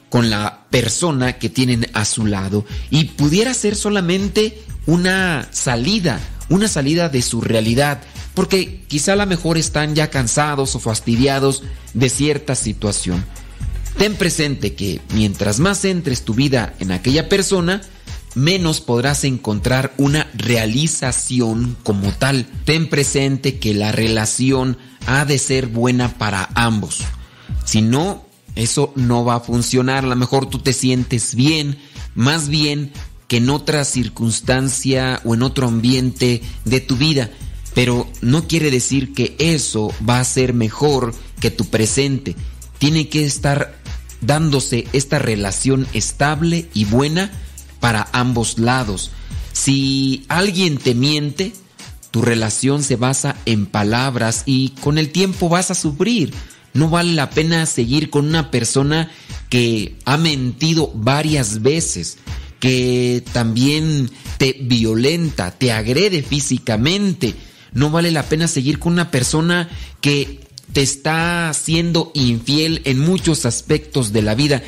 [0.09, 6.67] con la persona que tienen a su lado y pudiera ser solamente una salida, una
[6.67, 8.01] salida de su realidad,
[8.33, 13.23] porque quizá a lo mejor están ya cansados o fastidiados de cierta situación.
[13.97, 17.81] Ten presente que mientras más entres tu vida en aquella persona,
[18.35, 22.47] menos podrás encontrar una realización como tal.
[22.65, 27.01] Ten presente que la relación ha de ser buena para ambos.
[27.65, 28.25] Si no,
[28.55, 30.03] eso no va a funcionar.
[30.03, 31.77] A lo mejor tú te sientes bien,
[32.15, 32.91] más bien
[33.27, 37.31] que en otra circunstancia o en otro ambiente de tu vida.
[37.73, 42.35] Pero no quiere decir que eso va a ser mejor que tu presente.
[42.77, 43.79] Tiene que estar
[44.19, 47.31] dándose esta relación estable y buena
[47.81, 49.11] para ambos lados.
[49.51, 51.51] Si alguien te miente,
[52.11, 56.33] tu relación se basa en palabras y con el tiempo vas a sufrir.
[56.73, 59.11] No vale la pena seguir con una persona
[59.49, 62.17] que ha mentido varias veces.
[62.61, 67.33] que también te violenta, te agrede físicamente.
[67.73, 69.67] No vale la pena seguir con una persona
[69.99, 74.61] que te está siendo infiel en muchos aspectos de la vida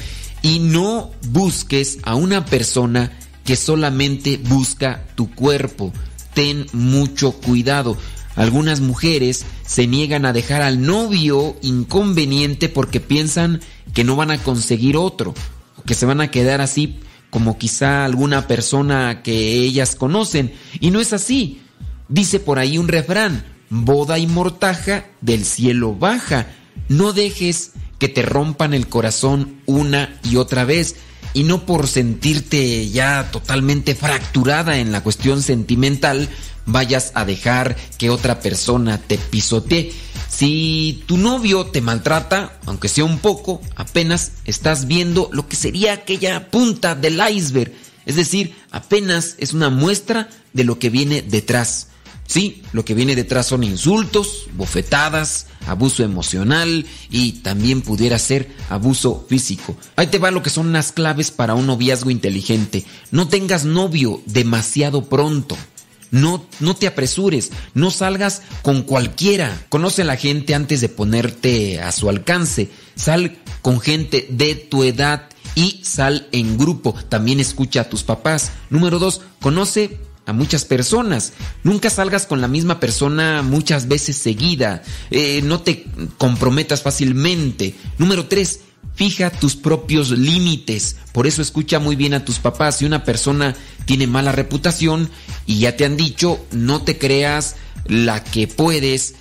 [0.44, 3.12] y no busques a una persona
[3.44, 5.91] que solamente busca tu cuerpo.
[6.36, 7.98] Ten mucho cuidado.
[8.36, 13.62] Algunas mujeres se niegan a dejar al novio inconveniente porque piensan
[13.94, 15.34] que no van a conseguir otro,
[15.86, 17.00] que se van a quedar así
[17.34, 20.54] como quizá alguna persona que ellas conocen.
[20.80, 21.62] Y no es así.
[22.08, 26.46] Dice por ahí un refrán, boda y mortaja del cielo baja.
[26.89, 30.95] No dejes que te rompan el corazón una y otra vez
[31.34, 36.30] y no por sentirte ya totalmente fracturada en la cuestión sentimental
[36.65, 39.91] vayas a dejar que otra persona te pisotee.
[40.30, 45.93] Si tu novio te maltrata, aunque sea un poco, apenas estás viendo lo que sería
[45.93, 47.71] aquella punta del iceberg.
[48.05, 51.88] Es decir, apenas es una muestra de lo que viene detrás.
[52.26, 59.26] Sí, lo que viene detrás son insultos, bofetadas, abuso emocional y también pudiera ser abuso
[59.28, 59.76] físico.
[59.95, 62.86] Ahí te va lo que son las claves para un noviazgo inteligente.
[63.11, 65.57] No tengas novio demasiado pronto.
[66.11, 69.65] No, no te apresures, no salgas con cualquiera.
[69.69, 72.69] Conoce a la gente antes de ponerte a su alcance.
[72.95, 76.93] Sal con gente de tu edad y sal en grupo.
[77.09, 78.51] También escucha a tus papás.
[78.69, 81.34] Número dos, conoce a muchas personas.
[81.63, 84.84] Nunca salgas con la misma persona muchas veces seguida.
[85.11, 85.86] Eh, no te
[86.17, 87.76] comprometas fácilmente.
[87.97, 88.61] Número tres,
[88.95, 90.97] fija tus propios límites.
[91.11, 92.78] Por eso escucha muy bien a tus papás.
[92.78, 93.55] Si una persona
[93.86, 95.09] tiene mala reputación
[95.45, 97.55] y ya te han dicho, no te creas
[97.86, 99.15] la que puedes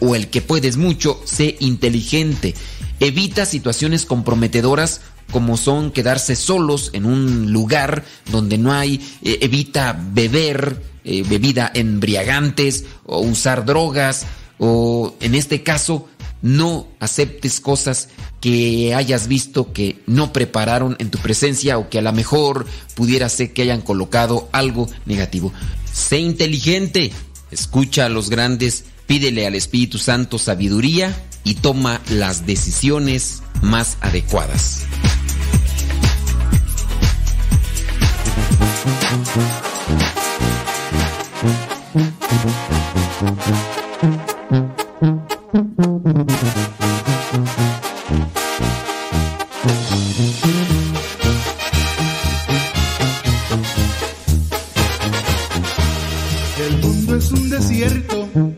[0.00, 2.54] o el que puedes mucho, sé inteligente.
[3.00, 5.00] Evita situaciones comprometedoras
[5.32, 11.68] como son quedarse solos en un lugar donde no hay, eh, evita beber eh, bebida
[11.74, 14.24] embriagantes o usar drogas
[14.58, 16.08] o en este caso
[16.42, 18.08] no aceptes cosas
[18.40, 23.28] que hayas visto que no prepararon en tu presencia o que a lo mejor pudiera
[23.28, 25.52] ser que hayan colocado algo negativo.
[25.92, 27.10] Sé inteligente,
[27.50, 34.84] escucha a los grandes, pídele al Espíritu Santo sabiduría y toma las decisiones más adecuadas.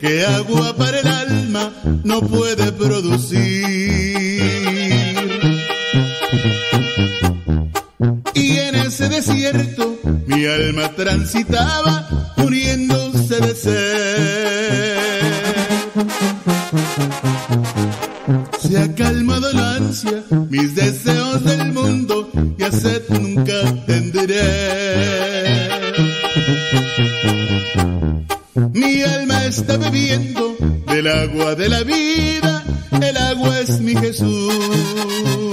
[0.01, 1.73] Que agua para el alma
[2.05, 4.05] no puede producir.
[9.09, 15.25] Desierto mi alma transitaba muriéndose de sed.
[18.61, 23.55] Se ha calmado la ansia, mis deseos del mundo y a sed nunca
[23.87, 24.43] tendré.
[28.73, 30.57] Mi alma está bebiendo
[30.89, 32.65] del agua de la vida,
[33.01, 35.44] el agua es mi Jesús.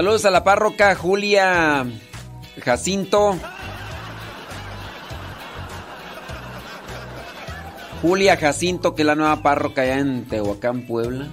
[0.00, 1.84] Saludos a la párroca Julia
[2.64, 3.36] Jacinto.
[8.00, 11.28] Julia Jacinto, que es la nueva párroca allá en Tehuacán, Puebla.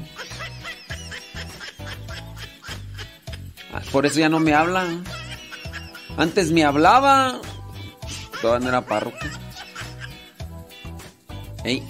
[3.92, 4.86] Por eso ya no me habla.
[6.18, 7.42] Antes me hablaba.
[8.42, 9.30] Todavía no era párroca.
[11.64, 11.84] Ey.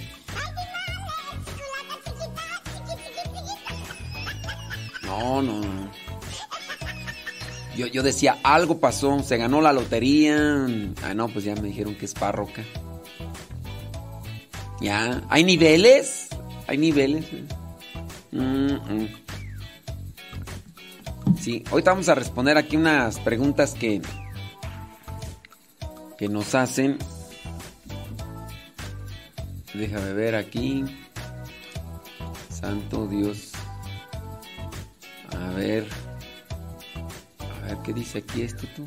[5.03, 5.91] No, no, no.
[7.75, 10.65] Yo, yo decía, algo pasó, se ganó la lotería.
[11.03, 12.63] Ah, no, pues ya me dijeron que es párroca.
[14.81, 16.27] Ya, hay niveles.
[16.67, 17.25] Hay niveles.
[18.31, 19.26] Mm, mm.
[21.39, 24.01] Sí, ahorita vamos a responder aquí unas preguntas que
[26.17, 26.97] que nos hacen.
[29.73, 30.83] Déjame ver aquí.
[32.49, 33.51] Santo Dios.
[35.31, 35.87] A ver.
[37.39, 38.85] A ver qué dice aquí esto tú.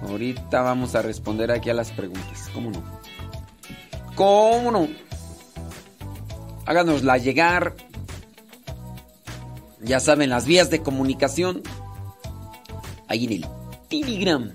[0.00, 2.48] Ahorita vamos a responder aquí a las preguntas.
[2.54, 2.82] ¿Cómo no?
[4.14, 4.88] ¿Cómo no?
[6.64, 7.74] Háganosla llegar.
[9.82, 11.62] Ya saben, las vías de comunicación.
[13.06, 13.46] Ahí en el
[13.88, 14.50] Telegram.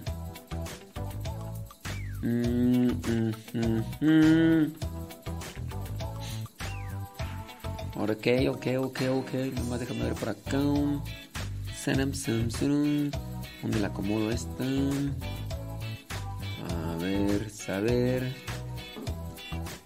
[2.21, 3.34] Mm, mm,
[4.01, 4.74] mm.
[7.95, 9.34] Ok, ok, ok, ok.
[9.55, 10.57] Nomás déjame ver por acá.
[13.61, 14.63] ¿Dónde la acomodo esta?
[16.69, 18.42] A ver, saber.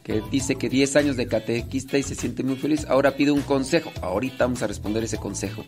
[0.08, 2.86] Que dice que 10 años de catequista y se siente muy feliz.
[2.88, 3.92] Ahora pide un consejo.
[4.02, 5.66] Ahorita vamos a responder ese consejo.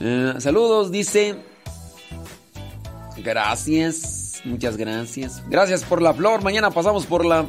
[0.00, 1.34] Eh, saludos, dice.
[3.18, 5.42] Gracias, muchas gracias.
[5.48, 6.42] Gracias por la flor.
[6.42, 7.44] Mañana pasamos por la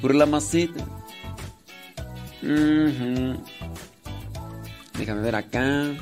[0.00, 0.84] por la maceta.
[4.98, 5.96] Déjame ver acá.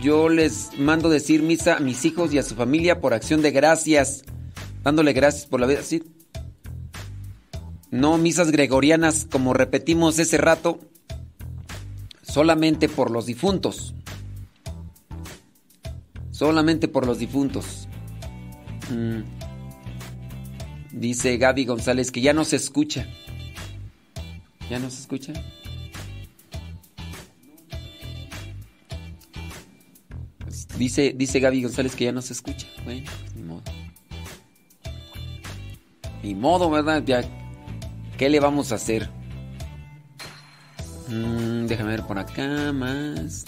[0.00, 3.52] Yo les mando decir misa a mis hijos y a su familia por acción de
[3.52, 4.22] gracias.
[4.84, 5.82] Dándole gracias por la vida.
[5.82, 6.04] Sí.
[7.90, 10.78] No misas gregorianas, como repetimos ese rato,
[12.22, 13.94] solamente por los difuntos.
[16.30, 17.88] Solamente por los difuntos.
[18.90, 19.22] Mm.
[20.92, 23.08] Dice Gaby González que ya no se escucha.
[24.68, 25.32] ¿Ya no se escucha?
[30.76, 32.66] Dice, dice Gaby González que ya no se escucha.
[32.84, 33.62] Bueno, ni modo.
[36.24, 37.02] Ni modo, ¿verdad?
[37.04, 37.22] Ya,
[38.16, 39.10] ¿qué le vamos a hacer?
[41.08, 43.44] Mm, déjame ver por acá más.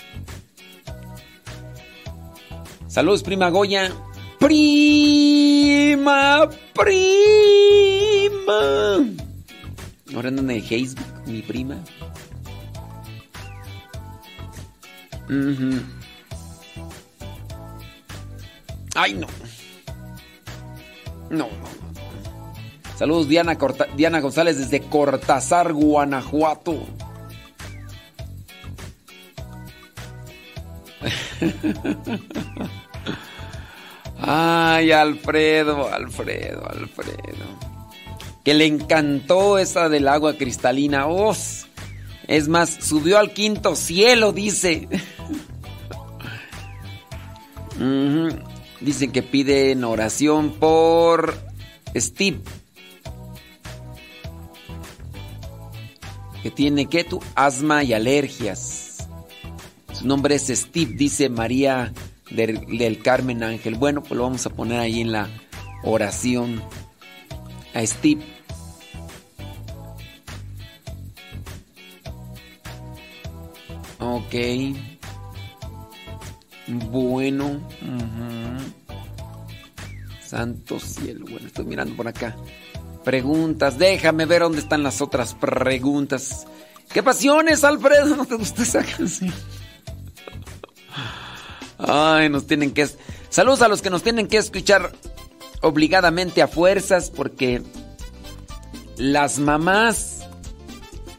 [2.86, 3.90] Saludos, prima Goya.
[4.38, 5.66] Prima,
[6.74, 6.98] prima.
[10.14, 11.76] Ahora andan en Facebook, mi prima.
[15.30, 15.80] Ujú.
[18.94, 19.14] Ay.
[19.14, 19.26] No,
[21.30, 21.85] no, no.
[22.96, 26.78] Saludos, Diana, Corta- Diana González desde Cortázar, Guanajuato.
[34.18, 37.44] Ay, Alfredo, Alfredo, Alfredo.
[38.44, 41.06] Que le encantó esa del agua cristalina.
[41.06, 41.66] ¡Os!
[42.26, 44.88] Es más, subió al quinto cielo, dice.
[48.80, 51.36] Dicen que piden oración por
[51.94, 52.40] Steve.
[56.46, 59.08] Que tiene que tu asma y alergias.
[59.92, 61.92] Su nombre es Steve, dice María
[62.30, 63.74] del, Carmen Ángel.
[63.74, 65.28] Bueno, pues lo vamos a poner ahí en la
[65.82, 66.62] oración
[67.74, 68.22] a Steve.
[73.98, 74.34] Ok.
[76.68, 77.60] Bueno.
[80.22, 81.26] Santo cielo.
[81.28, 82.36] Bueno, estoy mirando por acá.
[83.06, 83.78] Preguntas.
[83.78, 86.44] Déjame ver dónde están las otras preguntas.
[86.92, 88.16] ¿Qué pasiones, Alfredo?
[88.16, 89.32] ¿No te gusta esa canción?
[91.78, 92.88] Ay, nos tienen que...
[93.28, 94.90] Saludos a los que nos tienen que escuchar
[95.60, 97.62] obligadamente a fuerzas porque
[98.96, 100.26] las mamás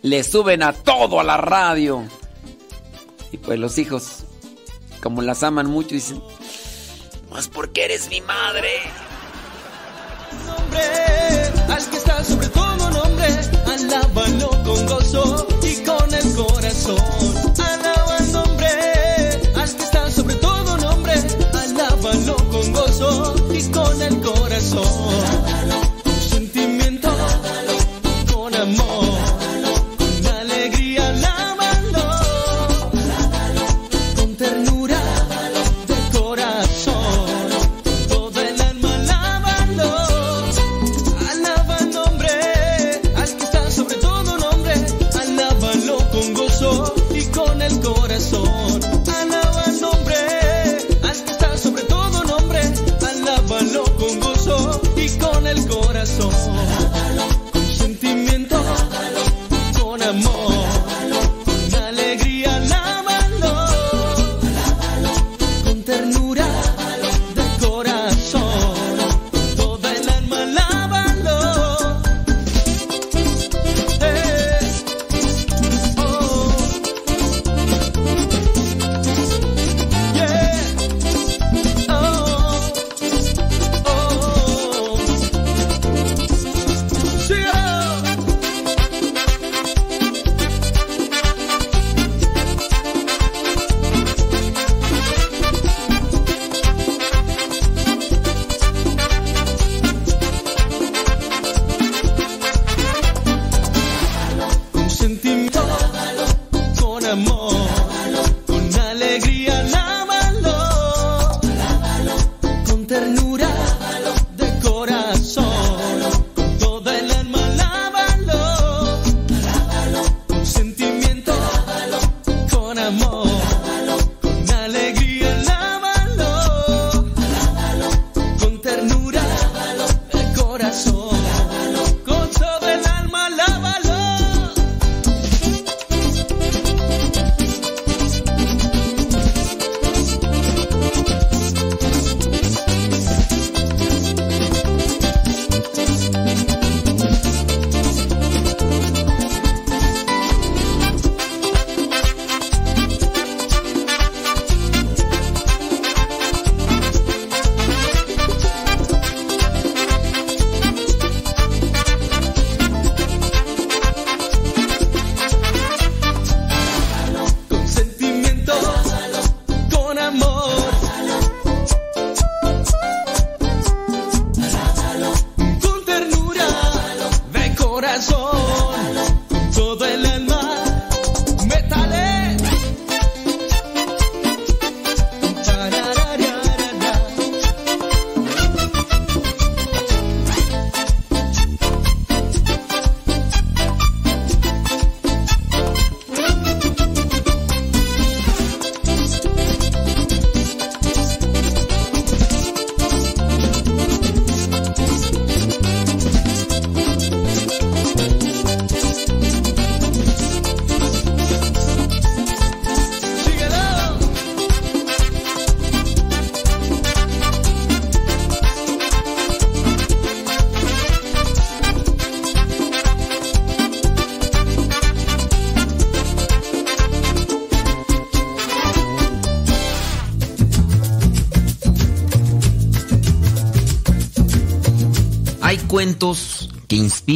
[0.01, 2.03] le suben a todo a la radio.
[3.31, 4.25] Y pues los hijos,
[5.01, 6.21] como las aman mucho, dicen,
[7.31, 8.71] más porque eres mi madre.
[11.69, 13.27] Al que está sobre todo nombre,
[13.65, 16.97] alábalo con gozo y con el corazón.
[17.59, 18.69] Alaba el nombre,
[19.55, 21.13] al que está sobre todo nombre,
[21.53, 25.36] alábalo con gozo y con el corazón.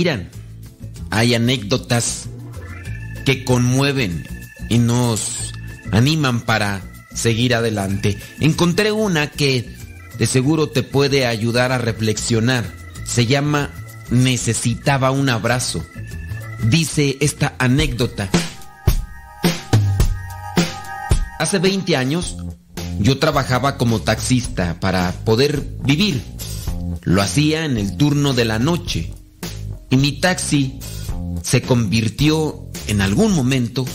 [0.02, 0.30] Inspiran,
[1.12, 2.28] hay anécdotas
[3.24, 4.26] que conmueven
[4.68, 5.54] y nos
[5.92, 6.82] animan para
[7.14, 8.18] seguir adelante.
[8.40, 9.76] Encontré una que
[10.18, 12.66] de seguro te puede ayudar a reflexionar.
[13.06, 13.70] Se llama
[14.10, 15.86] Necesitaba un abrazo.
[16.64, 18.28] Dice esta anécdota.
[21.38, 22.38] Hace 20 años
[23.00, 26.24] yo trabajaba como taxista para poder vivir.
[27.04, 29.14] Lo hacía en el turno de la noche.
[29.92, 30.80] Y mi taxi
[31.44, 33.86] se convirtió en algún momento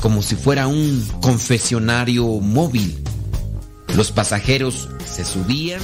[0.00, 3.02] como si fuera un confesionario móvil.
[3.96, 5.80] Los pasajeros se subían.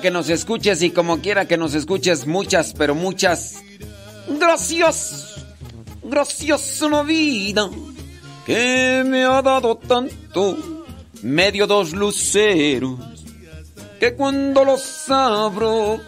[0.00, 3.62] Que nos escuches y como quiera que nos escuches, muchas, pero muchas.
[4.28, 5.44] Gracias.
[6.02, 7.70] Gracias a la vida
[8.46, 10.58] que me ha dado tanto.
[11.22, 12.98] Medio dos luceros
[14.00, 16.00] que cuando los abro.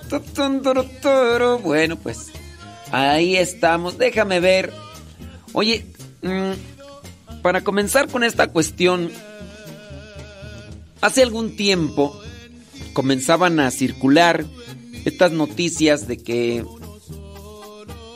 [1.63, 2.33] Bueno, pues
[2.95, 3.99] Ahí estamos.
[3.99, 4.73] Déjame ver.
[5.53, 5.85] Oye,
[6.23, 9.11] mm, para comenzar con esta cuestión,
[11.01, 12.17] hace algún tiempo
[12.95, 14.47] comenzaban a circular
[15.05, 16.65] estas noticias de que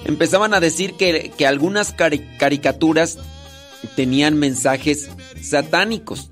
[0.06, 3.18] empezaban a decir que, que algunas cari- caricaturas
[3.94, 5.10] tenían mensajes
[5.42, 6.30] satánicos.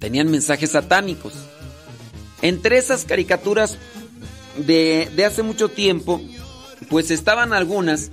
[0.00, 1.34] Tenían mensajes satánicos.
[2.42, 3.76] Entre esas caricaturas
[4.56, 6.20] de, de hace mucho tiempo,
[6.88, 8.10] pues estaban algunas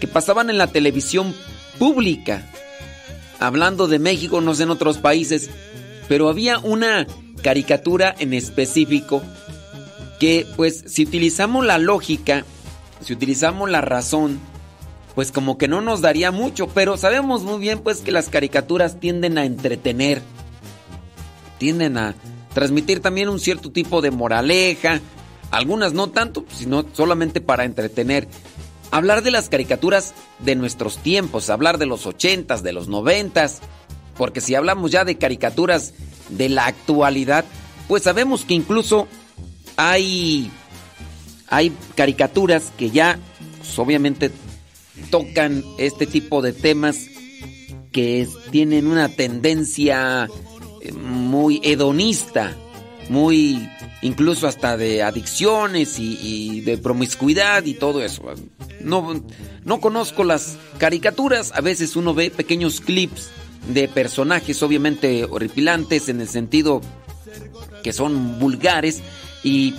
[0.00, 1.34] que pasaban en la televisión
[1.78, 2.50] pública.
[3.38, 5.50] Hablando de México, no sé en otros países,
[6.08, 7.06] pero había una
[7.42, 9.22] caricatura en específico
[10.18, 12.44] que pues si utilizamos la lógica,
[13.02, 14.38] si utilizamos la razón,
[15.14, 19.00] pues como que no nos daría mucho, pero sabemos muy bien pues que las caricaturas
[19.00, 20.22] tienden a entretener,
[21.58, 22.14] tienden a
[22.54, 25.00] transmitir también un cierto tipo de moraleja,
[25.50, 28.28] algunas no tanto, sino solamente para entretener.
[28.90, 33.60] Hablar de las caricaturas de nuestros tiempos, hablar de los ochentas, de los noventas,
[34.16, 35.94] porque si hablamos ya de caricaturas
[36.30, 37.44] de la actualidad,
[37.88, 39.08] pues sabemos que incluso
[39.76, 40.50] hay,
[41.48, 43.18] hay caricaturas que ya
[43.58, 44.30] pues, obviamente
[45.10, 47.06] tocan este tipo de temas
[47.92, 50.28] que tienen una tendencia
[50.82, 52.56] eh, muy hedonista,
[53.08, 53.68] muy
[54.02, 58.22] incluso hasta de adicciones y, y de promiscuidad y todo eso.
[58.80, 59.22] No,
[59.64, 63.30] no conozco las caricaturas, a veces uno ve pequeños clips
[63.68, 66.80] de personajes obviamente horripilantes en el sentido
[67.82, 69.02] que son vulgares
[69.42, 69.74] y,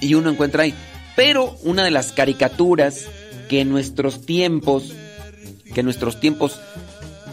[0.00, 0.74] y uno encuentra ahí.
[1.14, 3.06] Pero una de las caricaturas
[3.48, 4.92] que en nuestros tiempos,
[5.72, 6.60] que en nuestros tiempos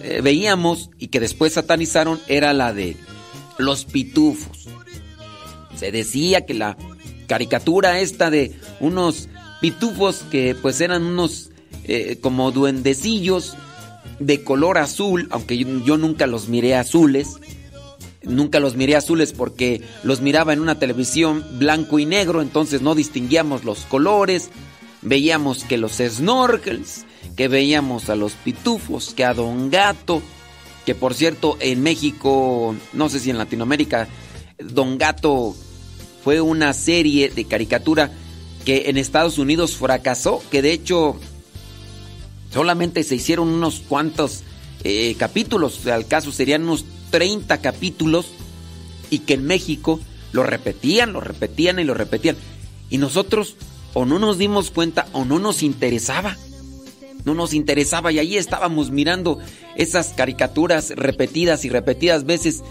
[0.03, 2.97] eh, veíamos y que después satanizaron era la de
[3.57, 4.67] los pitufos.
[5.75, 6.77] Se decía que la
[7.27, 9.29] caricatura esta de unos
[9.61, 11.49] pitufos que pues eran unos
[11.86, 13.55] eh, como duendecillos
[14.20, 17.38] de color azul, aunque yo, nunca los miré azules.
[18.24, 22.95] Nunca los miré azules porque los miraba en una televisión blanco y negro, entonces no
[22.95, 24.49] distinguíamos los colores.
[25.01, 27.05] Veíamos que los snorkels,
[27.36, 30.22] que veíamos a los pitufos, que a Don Gato,
[30.86, 34.07] que por cierto en México, no sé si en Latinoamérica,
[34.57, 35.53] Don Gato
[36.24, 38.11] fue una serie de caricatura
[38.64, 41.18] que en Estados Unidos fracasó, que de hecho
[42.53, 44.43] solamente se hicieron unos cuantos
[44.83, 48.27] eh, capítulos, al caso serían unos 30 capítulos,
[49.09, 49.99] y que en México
[50.31, 52.35] lo repetían, lo repetían y lo repetían.
[52.89, 53.55] Y nosotros
[53.93, 56.35] o no nos dimos cuenta o no nos interesaba.
[57.23, 59.37] No nos interesaba y ahí estábamos mirando
[59.75, 62.63] esas caricaturas repetidas y repetidas veces.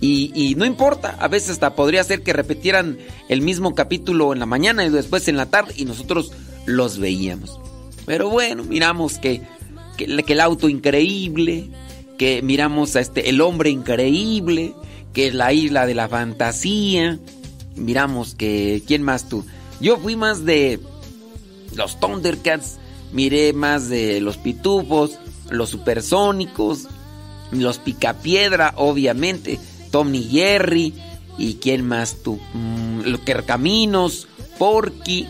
[0.00, 4.38] Y, y no importa, a veces hasta podría ser que repitieran el mismo capítulo en
[4.38, 6.30] la mañana y después en la tarde y nosotros
[6.66, 7.58] los veíamos.
[8.10, 9.40] Pero bueno, miramos que,
[9.96, 11.68] que, el auto increíble,
[12.18, 14.74] que miramos a este el hombre increíble,
[15.12, 17.20] que es la isla de la fantasía.
[17.76, 19.44] Miramos que quién más tú.
[19.80, 20.80] Yo fui más de
[21.76, 22.78] los Thundercats,
[23.12, 25.12] miré más de los pitufos,
[25.48, 26.88] los supersónicos,
[27.52, 29.60] los picapiedra, obviamente,
[29.92, 30.94] Tom y Jerry
[31.38, 34.26] y quién más tú, mm, los Caminos,
[34.58, 35.28] Porky,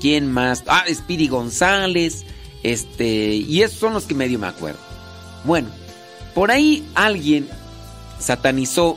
[0.00, 2.24] quién más, ah, Speedy González,
[2.62, 4.80] este, y esos son los que medio me acuerdo.
[5.44, 5.68] Bueno,
[6.34, 7.48] por ahí alguien
[8.18, 8.96] satanizó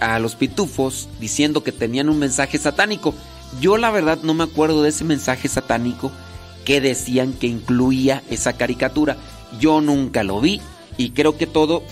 [0.00, 3.14] a los pitufos diciendo que tenían un mensaje satánico.
[3.60, 6.10] Yo la verdad no me acuerdo de ese mensaje satánico
[6.64, 9.16] que decían que incluía esa caricatura.
[9.60, 10.60] Yo nunca lo vi
[10.96, 11.82] y creo que todo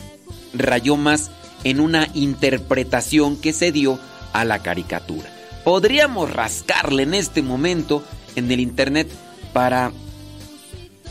[0.54, 1.30] rayó más
[1.64, 3.98] en una interpretación que se dio
[4.32, 5.30] a la caricatura.
[5.64, 8.02] Podríamos rascarle en este momento
[8.36, 9.08] en el internet
[9.52, 9.92] para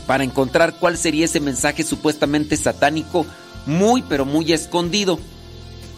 [0.06, 3.24] para encontrar cuál sería ese mensaje supuestamente satánico
[3.66, 5.18] muy pero muy escondido.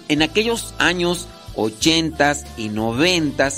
[0.08, 3.48] En aquellos años 80 y 90,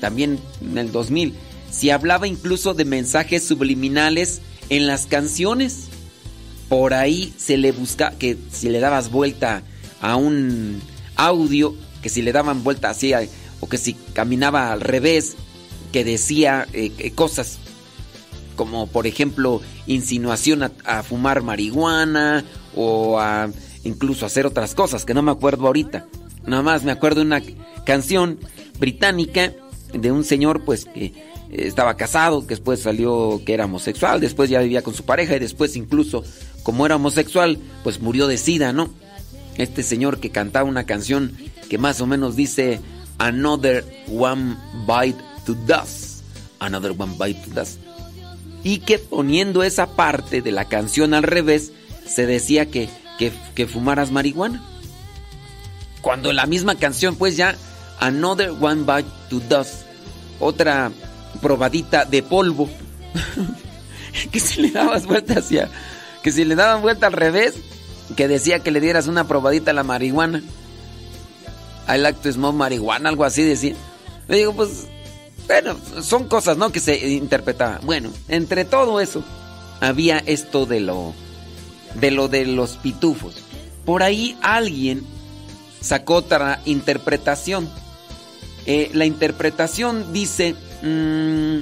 [0.00, 1.34] también en el 2000,
[1.70, 5.88] se hablaba incluso de mensajes subliminales en las canciones.
[6.68, 9.62] Por ahí se le busca que si le dabas vuelta
[10.00, 10.80] a un
[11.16, 13.12] audio, que si le daban vuelta así,
[13.60, 15.36] o que si caminaba al revés,
[15.92, 17.58] que decía eh, cosas
[18.58, 23.48] como por ejemplo insinuación a, fumar marihuana o a
[23.84, 26.06] incluso hacer otras cosas que no me acuerdo ahorita.
[26.44, 27.42] Nada más me acuerdo de una
[27.86, 28.38] canción
[28.80, 29.52] británica
[29.92, 31.14] de un señor pues que
[31.50, 35.38] estaba casado, que después salió que era homosexual, después ya vivía con su pareja y
[35.38, 36.24] después incluso
[36.64, 38.90] como era homosexual pues murió de sida, ¿no?
[39.56, 41.32] Este señor que cantaba una canción
[41.70, 42.80] que más o menos dice
[43.18, 46.22] Another one bite to dust.
[46.60, 47.80] Another one bite to dust.
[48.62, 51.72] y que poniendo esa parte de la canción al revés
[52.06, 52.88] se decía que,
[53.18, 54.62] que, que fumaras marihuana.
[56.02, 57.56] Cuando la misma canción pues ya
[58.00, 59.82] Another One Bite to Dust,
[60.38, 60.92] otra
[61.40, 62.68] probadita de polvo,
[64.30, 65.68] que si le dabas vuelta hacia,
[66.22, 67.54] que si le daban vuelta al revés,
[68.16, 70.42] que decía que le dieras una probadita a la marihuana.
[71.88, 73.74] I like to smoke marihuana, algo así decía.
[74.28, 74.86] Le digo, pues,
[75.48, 76.70] bueno, son cosas, ¿no?
[76.70, 77.80] Que se interpretaban.
[77.84, 79.24] Bueno, entre todo eso,
[79.80, 81.14] había esto de lo,
[81.94, 83.42] de lo de los pitufos.
[83.86, 85.04] Por ahí alguien
[85.80, 87.68] sacó otra interpretación.
[88.66, 91.60] Eh, la interpretación dice, mm,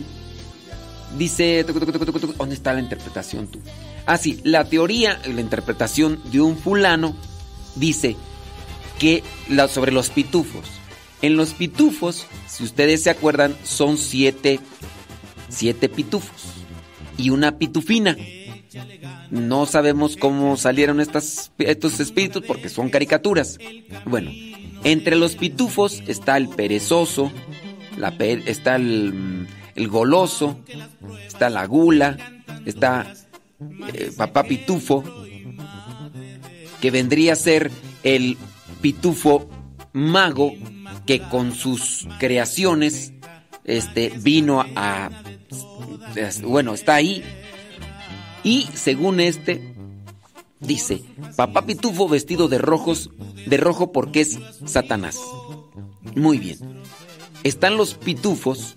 [1.16, 3.60] dice, ¿dónde está la interpretación tú?
[4.04, 7.14] Ah, sí, la teoría, la interpretación de un fulano
[7.76, 8.16] dice
[8.98, 10.64] que la, sobre los pitufos.
[11.22, 14.60] En los pitufos, si ustedes se acuerdan, son siete,
[15.48, 16.56] siete pitufos
[17.16, 18.16] y una pitufina.
[19.30, 23.58] No sabemos cómo salieron estas, estos espíritus porque son caricaturas.
[24.04, 24.30] Bueno,
[24.84, 27.32] entre los pitufos está el perezoso,
[27.96, 30.60] la está el, el, goloso,
[31.26, 32.18] está la gula,
[32.66, 33.14] está
[33.94, 35.02] eh, papá pitufo,
[36.80, 37.70] que vendría a ser
[38.02, 38.36] el
[38.82, 39.48] pitufo
[39.94, 40.52] mago
[41.06, 43.12] que con sus creaciones
[43.64, 45.10] este, vino a...
[46.42, 47.22] Bueno, está ahí.
[48.42, 49.74] Y según este,
[50.60, 51.02] dice,
[51.36, 53.10] papá pitufo vestido de rojos,
[53.46, 55.18] de rojo porque es Satanás.
[56.14, 56.58] Muy bien.
[57.44, 58.76] Están los pitufos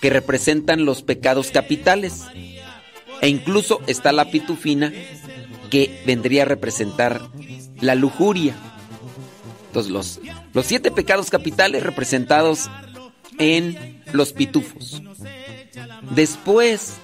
[0.00, 2.24] que representan los pecados capitales.
[3.20, 4.92] E incluso está la pitufina
[5.70, 7.20] que vendría a representar
[7.80, 8.54] la lujuria.
[9.66, 10.20] Entonces, los,
[10.52, 12.70] los siete pecados capitales representados
[13.38, 15.02] en los pitufos.
[16.10, 16.94] Después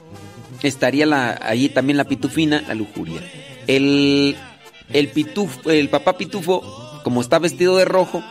[0.63, 3.21] estaría la, ahí también la pitufina, la lujuria.
[3.67, 4.37] El,
[4.91, 8.23] el, pitufo, el papá pitufo, como está vestido de rojo,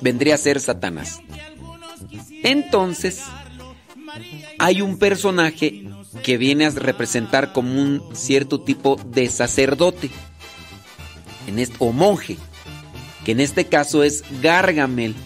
[0.00, 1.20] vendría a ser Satanás.
[2.42, 3.22] Entonces,
[4.58, 5.84] hay un personaje
[6.22, 10.10] que viene a representar como un cierto tipo de sacerdote
[11.46, 12.36] en este, o monje,
[13.26, 15.16] que en este caso es Gargamel.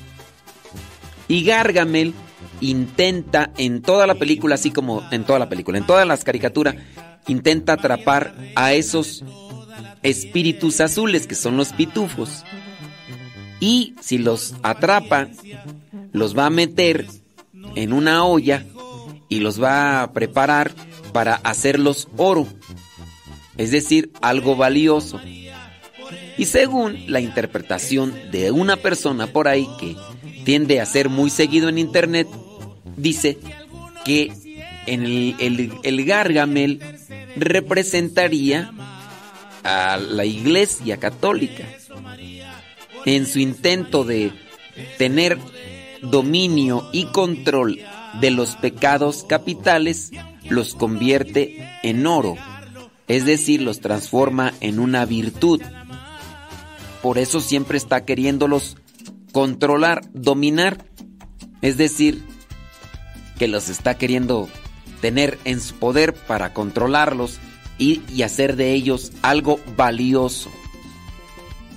[1.28, 2.14] Y Gargamel
[2.62, 6.76] intenta en toda la película, así como en toda la película, en todas las caricaturas,
[7.28, 9.22] intenta atrapar a esos
[10.02, 12.42] espíritus azules que son los pitufos.
[13.60, 15.28] Y si los atrapa,
[16.12, 17.06] los va a meter
[17.74, 18.64] en una olla
[19.28, 20.72] y los va a preparar
[21.12, 22.46] para hacerlos oro,
[23.58, 25.20] es decir, algo valioso.
[26.40, 29.94] Y según la interpretación de una persona por ahí que
[30.42, 32.26] tiende a ser muy seguido en internet,
[32.96, 33.36] dice
[34.06, 34.32] que
[34.86, 36.80] en el, el, Gargamel
[37.36, 38.72] representaría
[39.64, 41.64] a la iglesia católica
[43.04, 44.32] en su intento de
[44.96, 45.36] tener
[46.00, 47.80] dominio y control
[48.18, 50.10] de los pecados capitales
[50.48, 52.38] los convierte en oro,
[53.08, 55.60] es decir, los transforma en una virtud.
[57.02, 58.76] Por eso siempre está queriéndolos
[59.32, 60.84] controlar, dominar,
[61.62, 62.22] es decir,
[63.38, 64.48] que los está queriendo
[65.00, 67.38] tener en su poder para controlarlos
[67.78, 70.50] y, hacer de ellos algo valioso.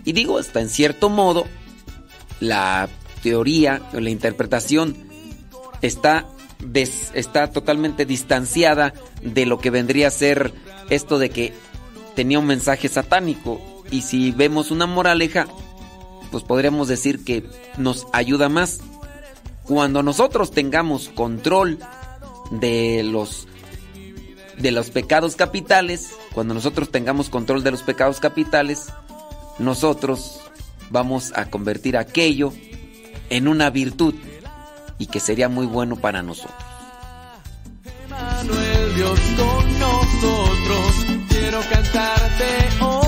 [0.04, 1.46] Y digo, hasta en cierto modo,
[2.42, 2.90] la
[3.22, 4.98] teoría o la interpretación
[5.82, 6.28] está,
[7.14, 10.54] está totalmente distanciada de lo que vendría a ser
[10.90, 11.54] esto de que
[12.16, 13.62] tenía un mensaje satánico.
[13.94, 15.46] Y si vemos una moraleja,
[16.32, 18.80] pues podríamos decir que nos ayuda más.
[19.66, 21.78] Cuando nosotros tengamos control
[22.50, 23.48] de los
[24.58, 28.88] de los pecados capitales, cuando nosotros tengamos control de los pecados capitales,
[29.60, 30.40] nosotros
[30.90, 32.52] vamos a convertir aquello
[33.30, 34.16] en una virtud
[34.98, 36.56] y que sería muy bueno para nosotros.
[38.96, 43.03] Dios con nosotros, quiero cantarte hoy.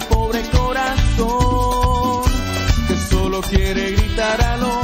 [0.00, 2.22] pobre corazón
[2.88, 4.83] que solo quiere gritar a los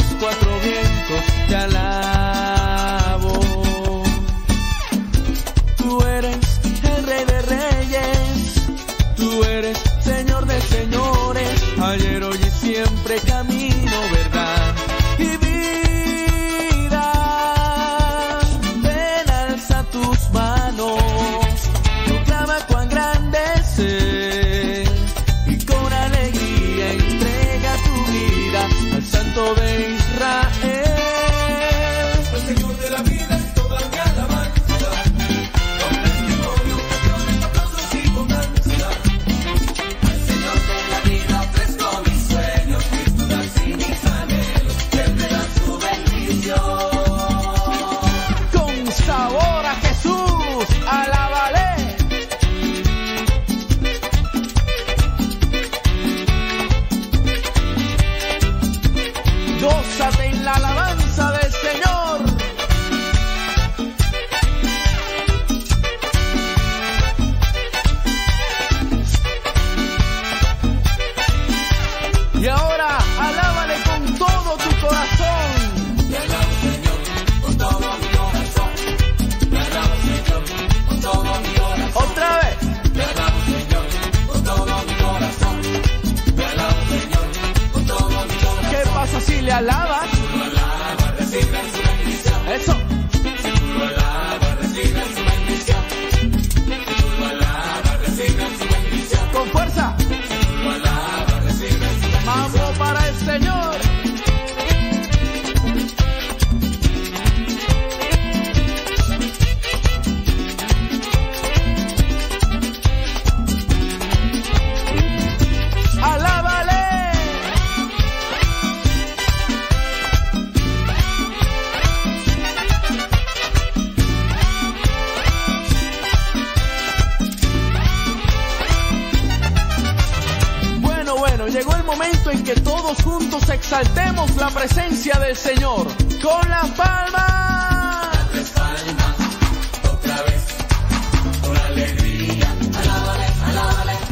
[135.18, 135.86] del Señor
[136.22, 138.10] con la palma.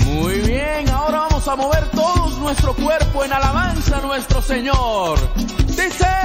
[0.05, 5.19] Muy bien, ahora vamos a mover todos nuestro cuerpo en alabanza a nuestro Señor.
[5.69, 6.18] Dice.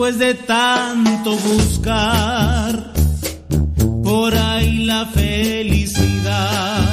[0.00, 2.94] Después de tanto buscar
[4.02, 6.88] por ahí la felicidad,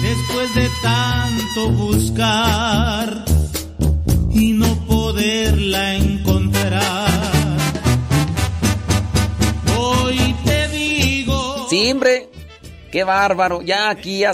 [0.00, 3.26] después de tanto buscar
[4.32, 7.58] y no poderla encontrar,
[9.78, 11.66] hoy te digo.
[11.68, 12.30] Sí, hombre.
[12.90, 13.60] Qué bárbaro.
[13.60, 14.32] Ya aquí ya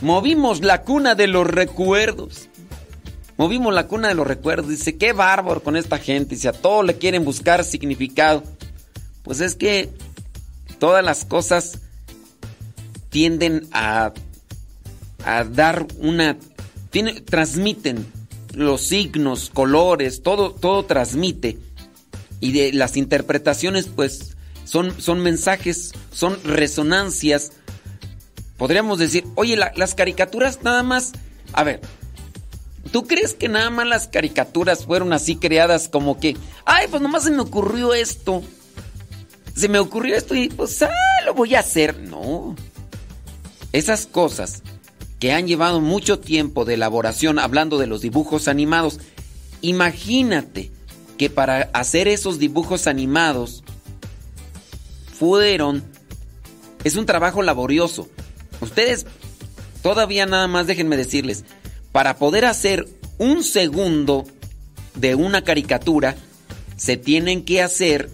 [0.00, 2.48] movimos la cuna de los recuerdos.
[3.38, 4.68] Movimos la cuna de los recuerdos.
[4.68, 6.34] Dice, qué bárbaro con esta gente.
[6.34, 8.42] Dice, a todo le quieren buscar significado.
[9.22, 9.88] Pues es que
[10.78, 11.78] todas las cosas
[13.10, 14.12] tienden a,
[15.24, 16.36] a dar una...
[16.90, 18.06] Tiene, transmiten
[18.54, 21.58] los signos, colores, todo, todo transmite.
[22.40, 27.52] Y de las interpretaciones, pues, son, son mensajes, son resonancias.
[28.56, 31.12] Podríamos decir, oye, la- las caricaturas nada más...
[31.52, 31.80] A ver,
[32.92, 37.24] ¿Tú crees que nada más las caricaturas fueron así creadas como que, ay, pues nomás
[37.24, 38.42] se me ocurrió esto?
[39.54, 40.90] Se me ocurrió esto y pues, ah,
[41.26, 41.98] lo voy a hacer.
[41.98, 42.56] No.
[43.72, 44.62] Esas cosas
[45.18, 49.00] que han llevado mucho tiempo de elaboración, hablando de los dibujos animados,
[49.60, 50.70] imagínate
[51.18, 53.64] que para hacer esos dibujos animados
[55.18, 55.84] fueron...
[56.84, 58.08] Es un trabajo laborioso.
[58.60, 59.04] Ustedes
[59.82, 61.44] todavía nada más déjenme decirles,
[61.92, 62.88] para poder hacer
[63.18, 64.26] un segundo
[64.94, 66.16] de una caricatura,
[66.76, 68.10] se tienen que hacer,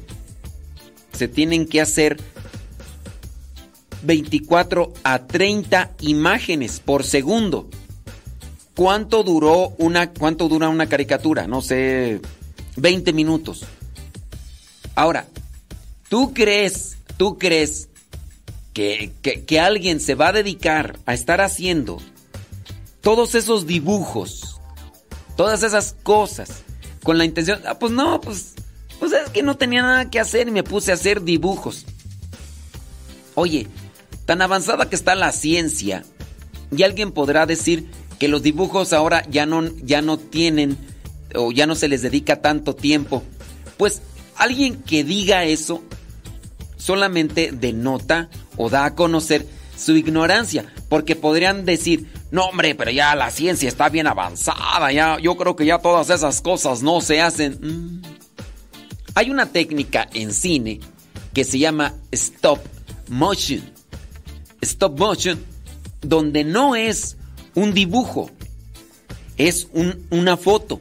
[1.12, 2.18] se tienen que hacer
[4.02, 7.68] 24 a 30 imágenes por segundo.
[8.74, 11.46] ¿Cuánto duró una cuánto dura una caricatura?
[11.46, 12.20] No sé,
[12.76, 13.64] 20 minutos.
[14.94, 15.26] Ahora,
[16.08, 17.88] ¿tú crees, tú crees
[18.72, 22.00] que, que, que alguien se va a dedicar a estar haciendo
[23.04, 24.60] todos esos dibujos,
[25.36, 26.64] todas esas cosas,
[27.04, 28.54] con la intención, ah, pues no, pues,
[28.98, 31.84] pues es que no tenía nada que hacer y me puse a hacer dibujos.
[33.36, 33.68] Oye,
[34.24, 36.02] tan avanzada que está la ciencia,
[36.76, 40.76] y alguien podrá decir que los dibujos ahora ya no, ya no tienen
[41.34, 43.22] o ya no se les dedica tanto tiempo.
[43.76, 44.02] Pues
[44.36, 45.82] alguien que diga eso
[46.76, 53.16] solamente denota o da a conocer su ignorancia, porque podrían decir, no hombre, pero ya
[53.16, 57.20] la ciencia está bien avanzada, ya yo creo que ya todas esas cosas no se
[57.20, 57.58] hacen.
[57.60, 58.02] Mm.
[59.16, 60.78] Hay una técnica en cine
[61.32, 62.60] que se llama stop
[63.08, 63.60] motion.
[64.60, 65.44] Stop motion,
[66.00, 67.16] donde no es
[67.56, 68.30] un dibujo,
[69.36, 70.78] es un- una foto.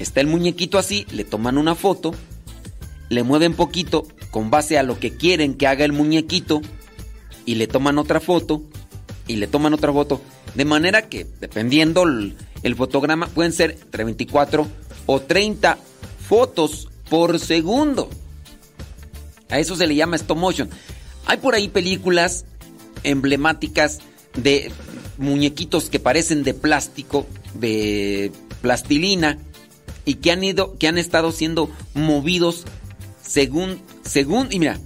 [0.00, 2.12] Está el muñequito así, le toman una foto,
[3.08, 6.60] le mueven poquito con base a lo que quieren que haga el muñequito
[7.46, 8.62] y le toman otra foto
[9.26, 10.20] y le toman otra foto.
[10.54, 14.66] De manera que, dependiendo el, fotograma, pueden ser entre 24
[15.06, 15.78] o 30
[16.28, 18.08] fotos por segundo.
[19.50, 20.70] A eso se le llama stop motion.
[21.26, 22.44] Hay por ahí películas
[23.04, 24.00] emblemáticas
[24.36, 24.72] de
[25.18, 29.38] muñequitos que parecen de plástico, de plastilina
[30.04, 32.64] y que han ido que han estado siendo movidos
[33.22, 34.80] según según y mira,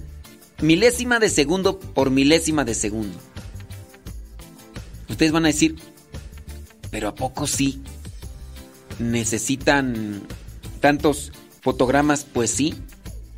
[0.61, 3.17] milésima de segundo por milésima de segundo.
[5.09, 5.75] Ustedes van a decir,
[6.91, 7.81] pero a poco sí
[8.99, 10.21] necesitan
[10.79, 11.31] tantos
[11.61, 12.75] fotogramas, pues sí.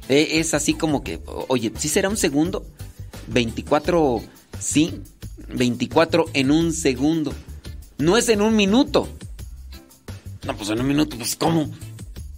[0.08, 2.66] E- Es así como que, oye, ¿sí será un segundo?
[3.28, 4.22] 24,
[4.60, 5.02] sí,
[5.54, 7.34] 24 en un segundo.
[7.98, 9.08] No es en un minuto.
[10.46, 11.70] No, pues en un minuto, pues ¿cómo?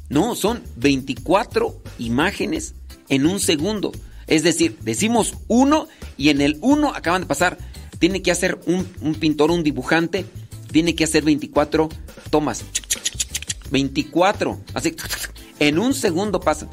[0.10, 2.74] No, son 24 imágenes
[3.10, 3.92] en un segundo.
[4.32, 7.58] Es decir, decimos uno y en el uno acaban de pasar.
[8.00, 8.86] Tiene que hacer un,
[9.16, 10.26] pintor, un dibujante,
[10.72, 11.90] tiene que hacer 24
[12.30, 12.64] tomas.
[13.72, 14.62] 24.
[14.74, 14.96] Así,
[15.60, 16.70] en un segundo pasa.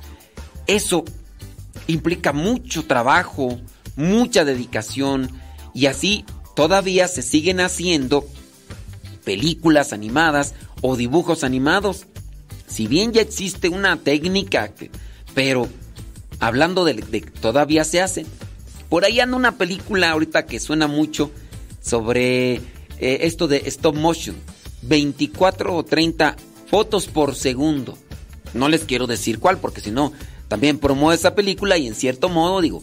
[0.68, 1.04] Eso
[1.88, 3.58] implica mucho trabajo,
[3.96, 5.28] mucha dedicación
[5.74, 6.24] y así
[6.54, 8.24] todavía se siguen haciendo
[9.24, 12.06] películas animadas o dibujos animados.
[12.68, 14.72] Si bien ya existe una técnica,
[15.34, 15.68] pero
[16.40, 18.26] hablando de, que todavía se hacen.
[18.88, 21.30] Por ahí anda una película ahorita que suena mucho
[21.82, 22.60] sobre eh,
[22.98, 24.36] esto de stop motion.
[24.82, 26.36] 24 o 30
[26.70, 27.98] fotos por segundo.
[28.54, 30.12] No les quiero decir cuál, porque si no,
[30.48, 32.82] también promueve esa película y en cierto modo digo,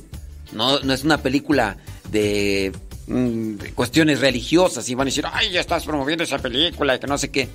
[0.52, 1.78] no, no es una película
[2.12, 2.72] de,
[3.08, 7.00] mm, de cuestiones religiosas y van a decir, ay, ya estás promoviendo esa película y
[7.00, 7.50] que no sé qué.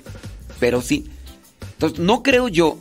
[0.59, 1.09] Pero sí.
[1.73, 2.77] Entonces, no creo yo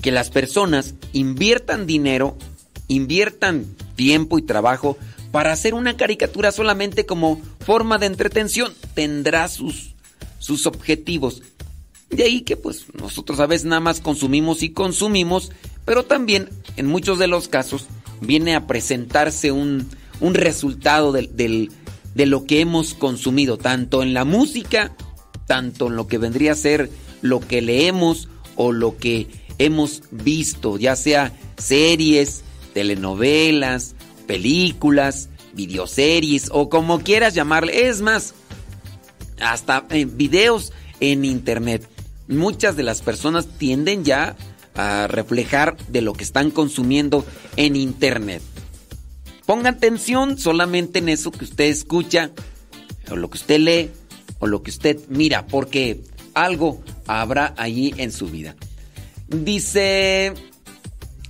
[0.00, 2.36] que las personas inviertan dinero,
[2.88, 3.66] inviertan
[3.96, 4.96] tiempo y trabajo
[5.30, 8.72] para hacer una caricatura solamente como forma de entretención.
[8.94, 9.94] Tendrá sus,
[10.38, 11.42] sus objetivos.
[12.10, 15.52] De ahí que pues nosotros a veces nada más consumimos y consumimos,
[15.84, 17.86] pero también en muchos de los casos
[18.20, 19.88] viene a presentarse un,
[20.20, 21.70] un resultado del,
[22.14, 24.92] de lo que hemos consumido, tanto en la música,
[25.46, 26.90] tanto en lo que vendría a ser
[27.22, 29.26] lo que leemos o lo que
[29.60, 32.42] hemos visto, ya sea series,
[32.72, 33.94] telenovelas,
[34.26, 37.88] películas, videoseries o como quieras llamarle.
[37.88, 38.34] Es más,
[39.38, 41.86] hasta videos en internet.
[42.26, 44.34] Muchas de las personas tienden ya
[44.74, 47.26] a reflejar de lo que están consumiendo
[47.56, 48.42] en internet.
[49.44, 52.30] Ponga atención solamente en eso que usted escucha,
[53.10, 53.90] o lo que usted lee,
[54.38, 56.00] o lo que usted mira, porque
[56.32, 58.54] algo habrá allí en su vida.
[59.30, 60.34] Dice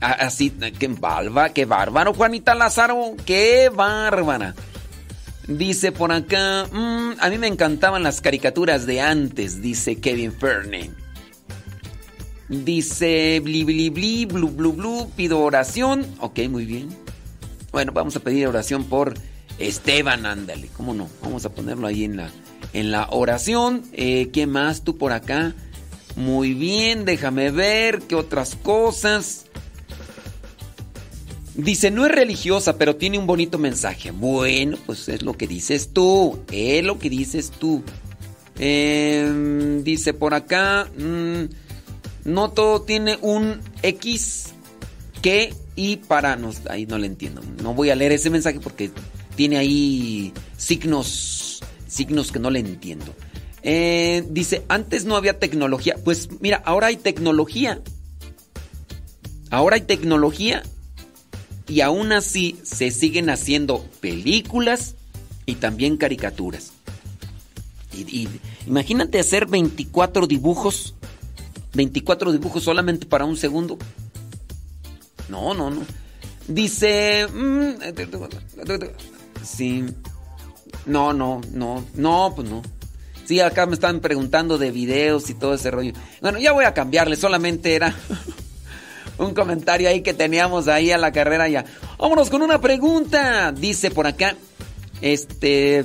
[0.00, 4.54] así, que balba, qué bárbaro, Juanita Lázaro, qué bárbara.
[5.46, 10.90] Dice por acá, "Mm, a mí me encantaban las caricaturas de antes, dice Kevin Ferne.
[12.48, 16.04] Dice, bli, bli, bli, blu, blu, blu, pido oración.
[16.18, 16.88] Ok, muy bien.
[17.70, 19.14] Bueno, vamos a pedir oración por
[19.58, 21.08] Esteban, ándale, ¿cómo no?
[21.22, 22.30] Vamos a ponerlo ahí en la,
[22.72, 23.82] en la oración.
[23.92, 25.54] Eh, ¿Qué más tú por acá?
[26.16, 29.46] Muy bien, déjame ver qué otras cosas.
[31.54, 34.10] Dice, no es religiosa, pero tiene un bonito mensaje.
[34.10, 36.38] Bueno, pues es lo que dices tú.
[36.50, 37.82] Es lo que dices tú.
[38.58, 41.44] Em, dice por acá, mm,
[42.24, 44.52] no todo tiene un X.
[45.22, 47.42] que y para no, ahí no le entiendo.
[47.62, 48.90] No voy a leer ese mensaje porque
[49.36, 51.50] tiene ahí signos
[51.90, 53.14] signos que no le entiendo.
[53.62, 55.96] Eh, dice, antes no había tecnología.
[56.04, 57.80] Pues mira, ahora hay tecnología.
[59.50, 60.62] Ahora hay tecnología
[61.66, 64.94] y aún así se siguen haciendo películas
[65.46, 66.72] y también caricaturas.
[67.92, 68.28] Y,
[68.66, 70.94] imagínate hacer 24 dibujos,
[71.74, 73.78] 24 dibujos solamente para un segundo.
[75.28, 75.82] No, no, no.
[76.48, 77.26] Dice...
[77.32, 77.74] Mm,
[79.44, 79.84] sí.
[80.86, 82.62] No, no, no, no, pues no.
[83.30, 85.92] Sí, acá me están preguntando de videos y todo ese rollo.
[86.20, 87.94] Bueno, ya voy a cambiarle, solamente era
[89.18, 91.64] un comentario ahí que teníamos ahí a la carrera ya.
[91.96, 93.52] Vámonos con una pregunta.
[93.52, 94.34] Dice por acá,
[95.00, 95.84] este...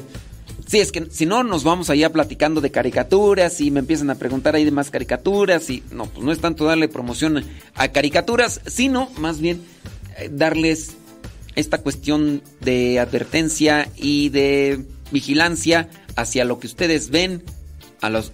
[0.65, 4.15] Sí, es que si no nos vamos allá platicando de caricaturas y me empiezan a
[4.15, 7.45] preguntar ahí de más caricaturas y no, pues no es tanto darle promoción
[7.75, 9.61] a caricaturas, sino más bien
[10.17, 10.95] eh, darles
[11.53, 17.43] esta cuestión de advertencia y de vigilancia hacia lo que ustedes ven,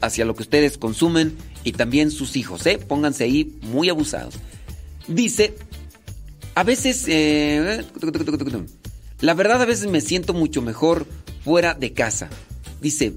[0.02, 2.78] hacia lo que ustedes consumen y también sus hijos, ¿eh?
[2.78, 4.36] Pónganse ahí muy abusados.
[5.08, 5.56] Dice,
[6.56, 7.84] a veces, eh,
[9.22, 11.08] la verdad a veces me siento mucho mejor
[11.44, 12.30] fuera de casa.
[12.82, 13.14] Dice,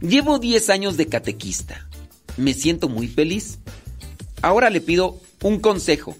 [0.00, 1.88] llevo 10 años de catequista.
[2.36, 3.58] Me siento muy feliz.
[4.40, 6.16] Ahora le pido un consejo.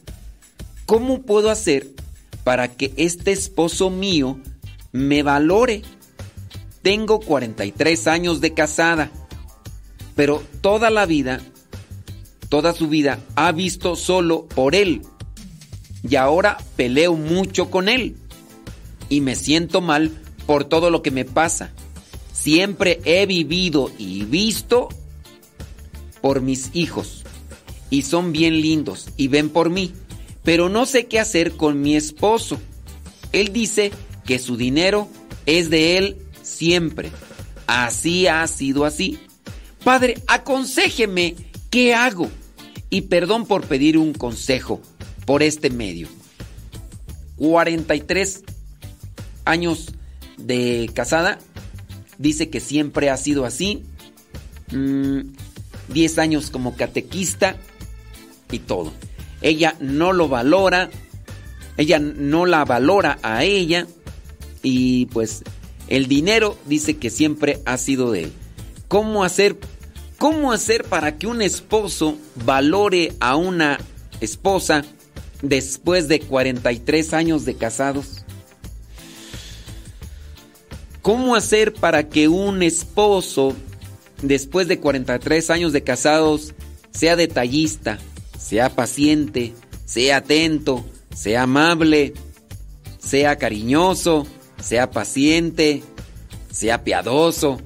[0.86, 1.88] ¿Cómo puedo hacer
[2.44, 4.38] para que este esposo mío
[4.92, 5.82] me valore?
[6.82, 9.10] Tengo 43 años de casada,
[10.16, 11.40] pero toda la vida,
[12.48, 15.02] toda su vida ha visto solo por él.
[16.08, 18.16] Y ahora peleo mucho con él.
[19.08, 20.10] Y me siento mal
[20.46, 21.72] por todo lo que me pasa.
[22.32, 24.88] Siempre he vivido y visto
[26.20, 27.22] por mis hijos.
[27.90, 29.92] Y son bien lindos y ven por mí.
[30.42, 32.58] Pero no sé qué hacer con mi esposo.
[33.30, 33.92] Él dice
[34.26, 35.08] que su dinero
[35.46, 36.16] es de él
[36.52, 37.10] siempre.
[37.66, 39.18] Así ha sido así.
[39.82, 41.34] Padre, aconséjeme
[41.70, 42.30] qué hago.
[42.90, 44.80] Y perdón por pedir un consejo
[45.24, 46.08] por este medio.
[47.36, 48.44] 43
[49.44, 49.92] años
[50.36, 51.38] de casada,
[52.18, 53.82] dice que siempre ha sido así.
[54.68, 57.56] 10 mm, años como catequista
[58.50, 58.92] y todo.
[59.40, 60.90] Ella no lo valora,
[61.76, 63.86] ella no la valora a ella
[64.62, 65.42] y pues
[65.92, 68.32] el dinero dice que siempre ha sido de él.
[68.88, 69.58] ¿Cómo hacer,
[70.16, 72.16] cómo hacer para que un esposo
[72.46, 73.78] valore a una
[74.22, 74.86] esposa
[75.42, 78.24] después de 43 años de casados?
[81.02, 83.54] ¿Cómo hacer para que un esposo,
[84.22, 86.54] después de 43 años de casados,
[86.90, 87.98] sea detallista,
[88.38, 89.52] sea paciente,
[89.84, 92.14] sea atento, sea amable,
[92.98, 94.26] sea cariñoso,
[94.62, 95.82] sea paciente,
[96.50, 97.60] sea piadoso,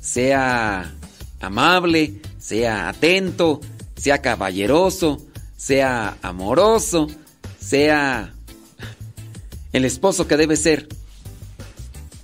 [0.00, 0.94] sea
[1.40, 3.60] amable, sea atento,
[3.96, 5.24] sea caballeroso,
[5.56, 7.08] sea amoroso,
[7.58, 8.32] sea
[9.72, 10.88] el esposo que debe ser?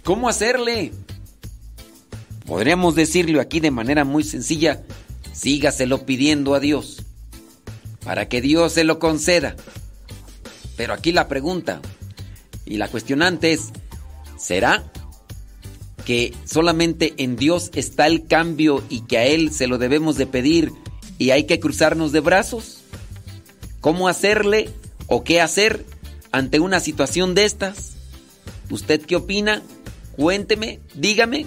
[0.04, 0.92] ¿Cómo hacerle?
[2.46, 4.82] Podríamos decirlo aquí de manera muy sencilla,
[5.32, 7.04] sígaselo pidiendo a Dios,
[8.04, 9.54] para que Dios se lo conceda.
[10.76, 11.80] Pero aquí la pregunta
[12.64, 13.70] y la cuestionante es,
[14.42, 14.82] ¿será
[16.04, 20.26] que solamente en Dios está el cambio y que a Él se lo debemos de
[20.26, 20.72] pedir
[21.18, 22.82] y hay que cruzarnos de brazos?
[23.80, 24.68] ¿Cómo hacerle
[25.06, 25.84] o qué hacer
[26.32, 27.92] ante una situación de estas?
[28.70, 29.62] ¿Usted qué opina?
[30.16, 31.46] Cuénteme, dígame.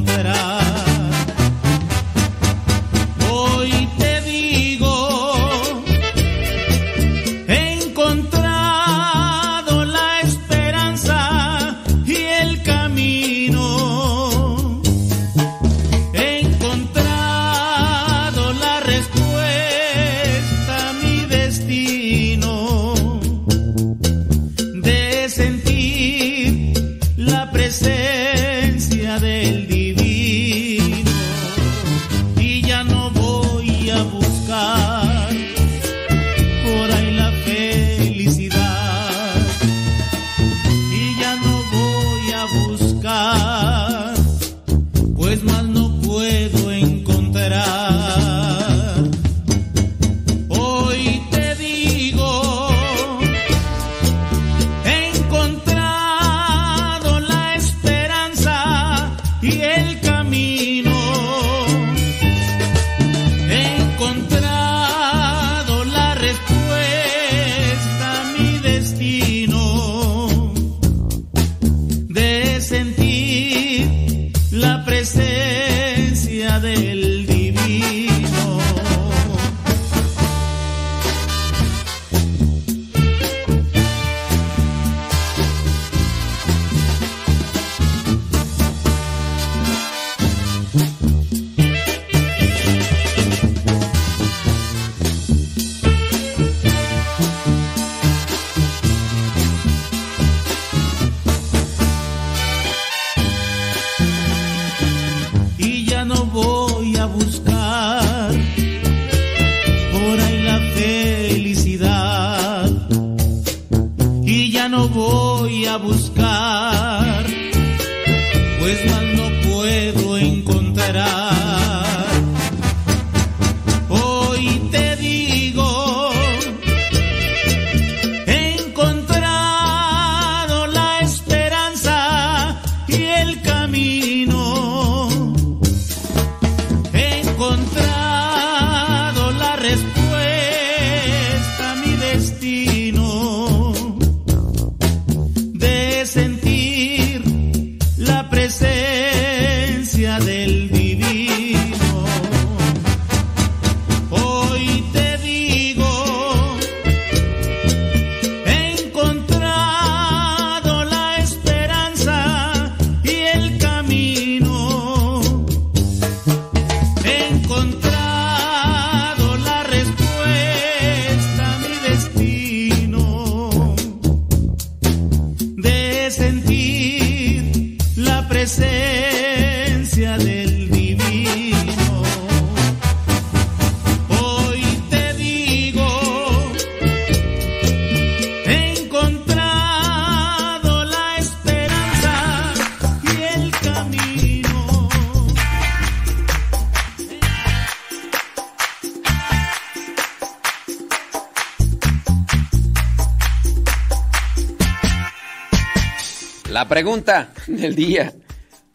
[206.81, 208.11] Pregunta del día.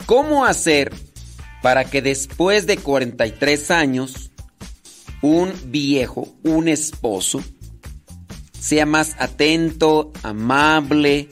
[0.07, 0.93] ¿Cómo hacer
[1.61, 4.31] para que después de 43 años
[5.23, 7.43] un viejo, un esposo,
[8.61, 11.29] sea más atento, amable,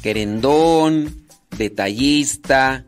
[0.00, 1.26] querendón,
[1.58, 2.84] detallista,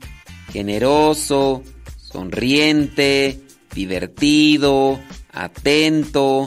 [0.53, 1.65] generoso,
[2.01, 3.41] sonriente,
[3.75, 5.01] divertido,
[5.33, 6.47] atento?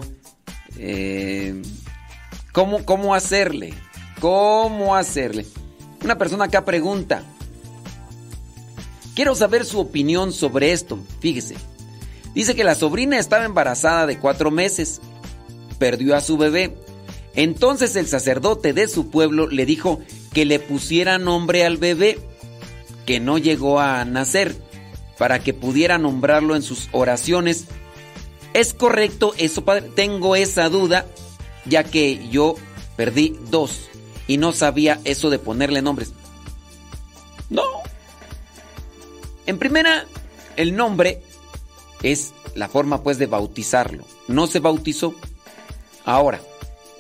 [0.78, 1.62] Eh,
[2.54, 3.74] ¿cómo, ¿Cómo hacerle?
[4.22, 5.46] ¿Cómo hacerle?
[6.04, 7.24] Una persona acá pregunta.
[9.16, 10.98] Quiero saber su opinión sobre esto.
[11.20, 11.56] Fíjese.
[12.34, 15.02] Dice que la sobrina estaba embarazada de cuatro meses.
[15.78, 16.78] Perdió a su bebé.
[17.36, 20.00] Entonces el sacerdote de su pueblo le dijo
[20.34, 22.20] que le pusiera nombre al bebé
[23.06, 24.56] que no llegó a nacer
[25.18, 27.66] para que pudiera nombrarlo en sus oraciones.
[28.54, 29.90] ¿Es correcto eso, padre?
[29.96, 31.06] Tengo esa duda
[31.66, 32.56] ya que yo
[32.96, 33.90] perdí dos
[34.30, 36.14] y no sabía eso de ponerle nombres.
[37.50, 37.64] No.
[39.48, 40.06] En primera,
[40.56, 41.24] el nombre
[42.04, 44.06] es la forma pues de bautizarlo.
[44.28, 45.16] No se bautizó.
[46.06, 46.40] Ahora,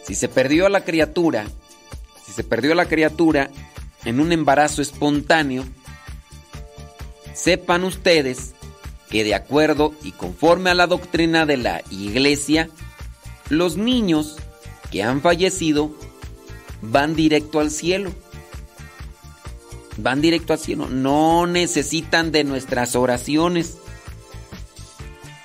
[0.03, 1.45] si se perdió a la criatura,
[2.25, 3.51] si se perdió a la criatura
[4.05, 5.65] en un embarazo espontáneo,
[7.35, 8.55] sepan ustedes
[9.11, 12.69] que de acuerdo y conforme a la doctrina de la iglesia,
[13.49, 14.37] los niños
[14.89, 15.93] que han fallecido
[16.81, 18.11] van directo al cielo.
[19.97, 20.87] Van directo al cielo.
[20.87, 23.77] No necesitan de nuestras oraciones.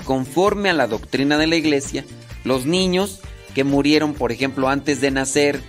[0.05, 2.05] Conforme a la doctrina de la iglesia,
[2.45, 3.21] los niños
[3.55, 5.63] que murieron, por ejemplo, antes de nacer,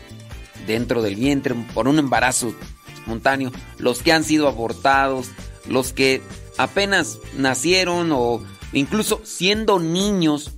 [0.67, 2.53] dentro del vientre, por un embarazo
[2.93, 5.29] espontáneo, los que han sido abortados,
[5.67, 6.21] los que
[6.57, 8.43] apenas nacieron o
[8.73, 10.51] incluso siendo niños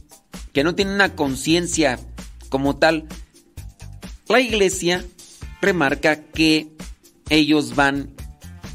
[0.53, 1.99] que no tienen una conciencia
[2.49, 3.07] como tal,
[4.29, 5.05] la iglesia
[5.61, 6.67] remarca que
[7.29, 8.09] ellos van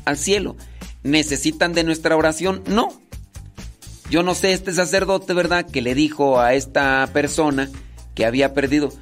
[0.05, 0.57] al cielo.
[1.03, 2.63] ¿Necesitan de nuestra oración?
[2.67, 2.89] No.
[4.11, 5.69] Yo no sé, este sacerdote, ¿verdad?
[5.69, 7.71] Que le dijo a esta persona
[8.15, 8.93] que había perdido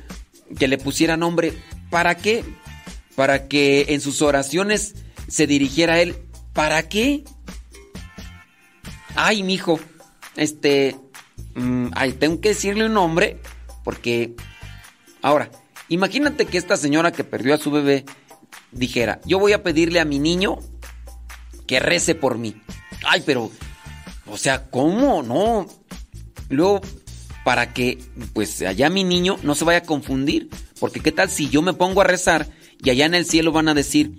[0.58, 1.52] que le pusiera nombre.
[1.90, 2.44] ¿Para qué?
[3.16, 4.94] Para que en sus oraciones
[5.28, 6.16] se dirigiera a él.
[6.52, 7.24] ¿Para qué?
[9.14, 9.80] Ay, mijo.
[10.36, 10.96] Este.
[11.54, 13.40] mm, ay, tengo que decirle un nombre.
[13.84, 14.34] Porque.
[15.22, 15.50] Ahora,
[15.90, 18.06] imagínate que esta señora que perdió a su bebé
[18.72, 20.58] dijera: Yo voy a pedirle a mi niño
[21.66, 22.56] que rece por mí.
[23.06, 23.50] Ay, pero.
[24.26, 25.22] O sea, ¿cómo?
[25.22, 25.66] No.
[26.48, 26.80] Luego,
[27.44, 27.98] para que,
[28.32, 30.48] pues, allá mi niño no se vaya a confundir.
[30.78, 32.48] Porque, ¿qué tal si yo me pongo a rezar
[32.82, 34.18] y allá en el cielo van a decir: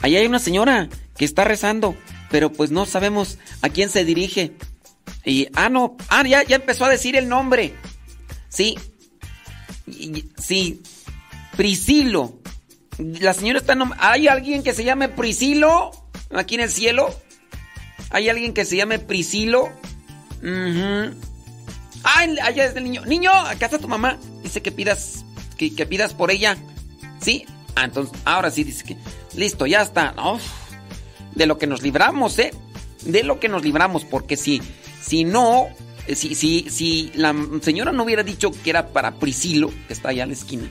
[0.00, 1.96] Allá hay una señora que está rezando,
[2.30, 4.52] pero pues no sabemos a quién se dirige.
[5.24, 7.74] Y, ah, no, ah, ya, ya empezó a decir el nombre.
[8.48, 8.76] Sí,
[9.86, 10.82] y- sí,
[11.56, 12.38] Priscilo.
[12.98, 15.90] La señora está ¿Hay alguien que se llame Priscilo
[16.30, 17.14] aquí en el cielo?
[18.10, 19.70] ¿Hay alguien que se llame Priscilo?
[20.42, 21.14] Ujú.
[22.04, 23.04] Ah, allá es el niño.
[23.06, 24.18] Niño, acá está tu mamá.
[24.42, 25.24] Dice que pidas,
[25.56, 26.56] que, que pidas por ella.
[27.20, 27.46] ¿Sí?
[27.74, 28.96] Ah, entonces, ahora sí dice que.
[29.36, 30.14] Listo, ya está.
[30.22, 30.42] Uf,
[31.34, 32.52] de lo que nos libramos, ¿eh?
[33.02, 34.60] De lo que nos libramos, porque si,
[35.00, 35.68] si no,
[36.14, 40.24] si, si, si la señora no hubiera dicho que era para Priscilo, que está allá
[40.24, 40.68] en la esquina,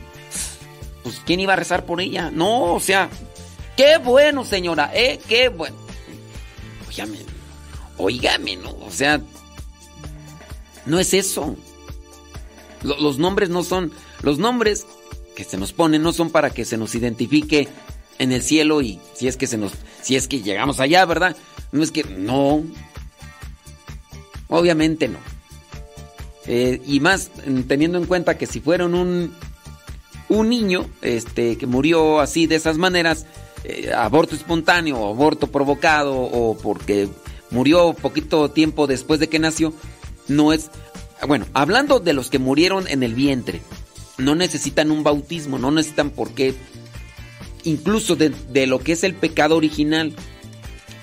[1.03, 2.30] pues ¿quién iba a rezar por ella?
[2.32, 3.10] No, o sea,
[3.78, 5.76] qué bueno, señora, eh, qué bueno.
[6.90, 7.18] Óigame,
[7.98, 9.22] óigame, no, o sea,
[10.86, 11.56] no es eso.
[12.84, 13.91] Lo- los nombres no son,
[14.22, 14.86] los nombres
[15.36, 17.68] que se nos ponen no son para que se nos identifique
[18.19, 19.72] en el cielo y si es que se nos,
[20.02, 21.36] si es que llegamos allá, ¿verdad?
[21.72, 22.64] No es que, no.
[24.49, 25.19] Obviamente no.
[26.48, 27.30] Eh, y más
[27.68, 29.34] teniendo en cuenta que si fueron un,
[30.31, 33.25] un niño este, que murió así de esas maneras,
[33.65, 37.09] eh, aborto espontáneo aborto provocado o porque
[37.51, 39.73] murió poquito tiempo después de que nació,
[40.27, 40.71] no es...
[41.27, 43.61] Bueno, hablando de los que murieron en el vientre,
[44.17, 46.55] no necesitan un bautismo, no necesitan por qué,
[47.65, 48.33] incluso de,
[48.67, 50.15] lo que es el pecado original,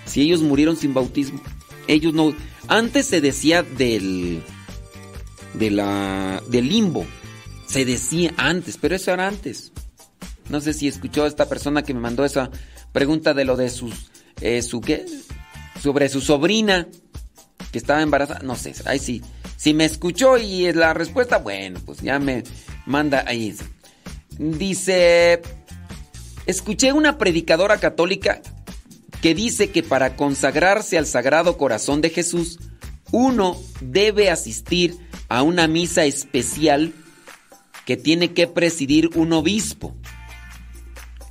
[0.07, 1.41] si ellos murieron sin bautismo,
[1.87, 2.35] ellos no...
[2.67, 4.43] Antes se decía del...
[5.55, 7.07] Del limbo.
[7.69, 9.73] Se decía antes, pero eso era antes.
[10.49, 12.51] No sé si escuchó esta persona que me mandó esa
[12.93, 14.11] pregunta de lo de sus.
[14.41, 15.05] eh, su qué?
[15.81, 16.89] Sobre su sobrina
[17.71, 18.41] que estaba embarazada.
[18.41, 19.23] No sé, ahí sí.
[19.57, 22.43] Si me escuchó y es la respuesta, bueno, pues ya me
[22.87, 23.55] manda ahí.
[24.39, 25.43] Dice.
[26.47, 28.41] Escuché una predicadora católica
[29.21, 32.59] que dice que para consagrarse al Sagrado Corazón de Jesús,
[33.11, 34.97] uno debe asistir
[35.29, 36.95] a una misa especial
[37.89, 39.97] que tiene que presidir un obispo.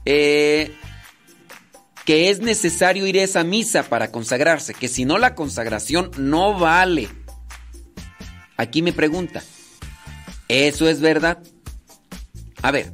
[0.05, 0.73] Eh,
[2.03, 6.57] que es necesario ir a esa misa para consagrarse, que si no la consagración no
[6.57, 7.09] vale.
[8.57, 9.43] Aquí me pregunta,
[10.47, 11.43] ¿eso es verdad?
[12.63, 12.91] A ver,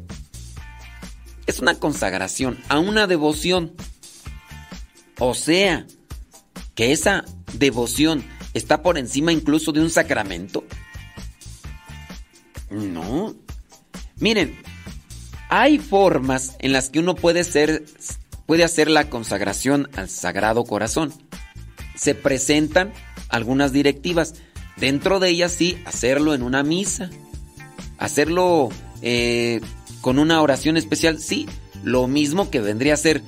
[1.48, 3.72] es una consagración a una devoción.
[5.20, 5.88] O sea,
[6.76, 7.24] que esa
[7.54, 10.66] devoción está por encima incluso de un sacramento.
[12.70, 13.43] No.
[14.24, 14.56] Miren,
[15.50, 17.84] hay formas en las que uno puede ser
[18.46, 21.12] puede hacer la consagración al Sagrado Corazón.
[21.94, 22.94] Se presentan
[23.28, 24.36] algunas directivas.
[24.78, 27.10] Dentro de ellas sí, hacerlo en una misa.
[27.98, 28.70] Hacerlo
[29.02, 29.60] eh,
[30.00, 31.46] con una oración especial, sí.
[31.84, 33.22] Lo mismo que vendría a ser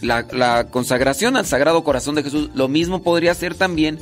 [0.00, 2.50] la, la consagración al Sagrado Corazón de Jesús.
[2.54, 4.00] Lo mismo podría ser también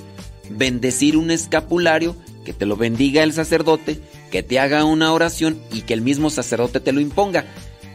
[0.48, 2.16] bendecir un escapulario,
[2.46, 6.30] que te lo bendiga el sacerdote, que te haga una oración y que el mismo
[6.30, 7.44] sacerdote te lo imponga.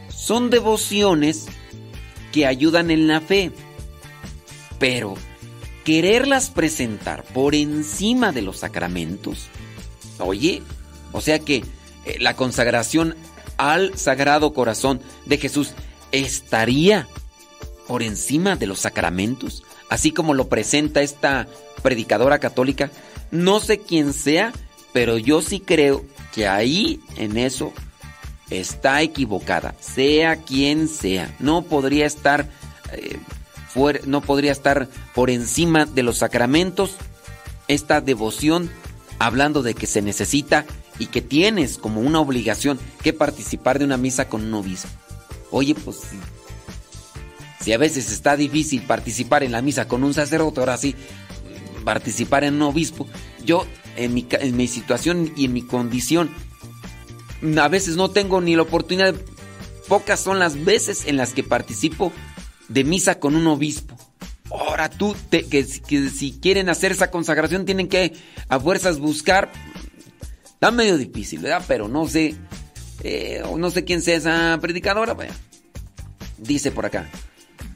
[0.08, 1.46] Son devociones
[2.32, 3.52] que ayudan en la fe.
[4.78, 5.14] Pero
[5.84, 9.46] quererlas presentar por encima de los sacramentos,
[10.18, 10.62] oye,
[11.12, 11.62] o sea que
[12.04, 13.14] eh, la consagración
[13.56, 15.72] al Sagrado Corazón de Jesús
[16.10, 17.06] estaría
[17.86, 21.46] por encima de los sacramentos, así como lo presenta esta
[21.82, 22.90] predicadora católica.
[23.30, 24.52] No sé quién sea,
[24.94, 27.72] pero yo sí creo que ahí en eso
[28.48, 31.34] está equivocada, sea quien sea.
[31.40, 32.48] No podría estar
[32.92, 33.18] eh,
[33.68, 36.94] fuera, no podría estar por encima de los sacramentos
[37.66, 38.70] esta devoción
[39.18, 40.64] hablando de que se necesita
[41.00, 44.88] y que tienes como una obligación que participar de una misa con un obispo.
[45.50, 46.18] Oye, pues si,
[47.64, 50.94] si a veces está difícil participar en la misa con un sacerdote, ahora sí
[51.84, 53.08] participar en un obispo.
[53.44, 53.66] Yo
[53.96, 54.14] en
[54.56, 56.30] mi, situación y en mi condición
[57.60, 59.14] a veces no tengo ni la oportunidad,
[59.88, 62.12] pocas son las veces en las que participo
[62.68, 63.96] de misa con un obispo.
[64.50, 68.12] Ahora tú, te, que, que, si quieren hacer esa consagración tienen que
[68.48, 69.50] a fuerzas buscar.
[70.44, 71.62] Está medio difícil, ¿verdad?
[71.66, 72.34] Pero no sé,
[73.02, 75.16] eh, no sé quién sea esa predicadora.
[76.38, 77.10] Dice por acá.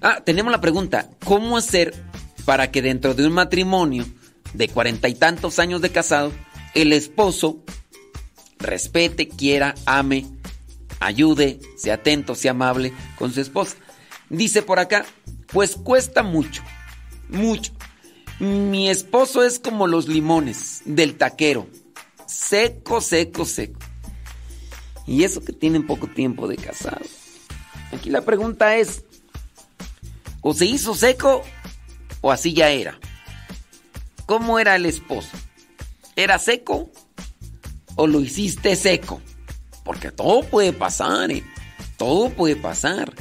[0.01, 1.95] Ah, tenemos la pregunta, ¿cómo hacer
[2.45, 4.07] para que dentro de un matrimonio
[4.55, 6.33] de cuarenta y tantos años de casado,
[6.75, 7.63] el esposo
[8.59, 10.27] respete, quiera, ame,
[11.01, 13.77] ayude, sea atento, sea amable con su esposa.
[14.31, 15.07] Dice por acá,
[15.53, 16.63] pues cuesta mucho,
[17.29, 17.73] mucho.
[18.41, 21.67] Mi esposo es como los limones del taquero,
[22.27, 23.81] seco, seco, seco.
[25.07, 27.05] Y eso que tienen poco tiempo de casado.
[27.93, 29.05] Aquí la pregunta es,
[30.43, 31.43] ¿o se hizo seco
[32.21, 32.99] o así ya era?
[34.29, 35.39] ¿Cómo era el esposo?
[36.15, 36.91] ¿Era seco
[37.97, 39.23] o lo hiciste seco?
[39.85, 41.43] Porque todo puede pasar, ¿eh?
[41.97, 43.15] Todo puede pasar.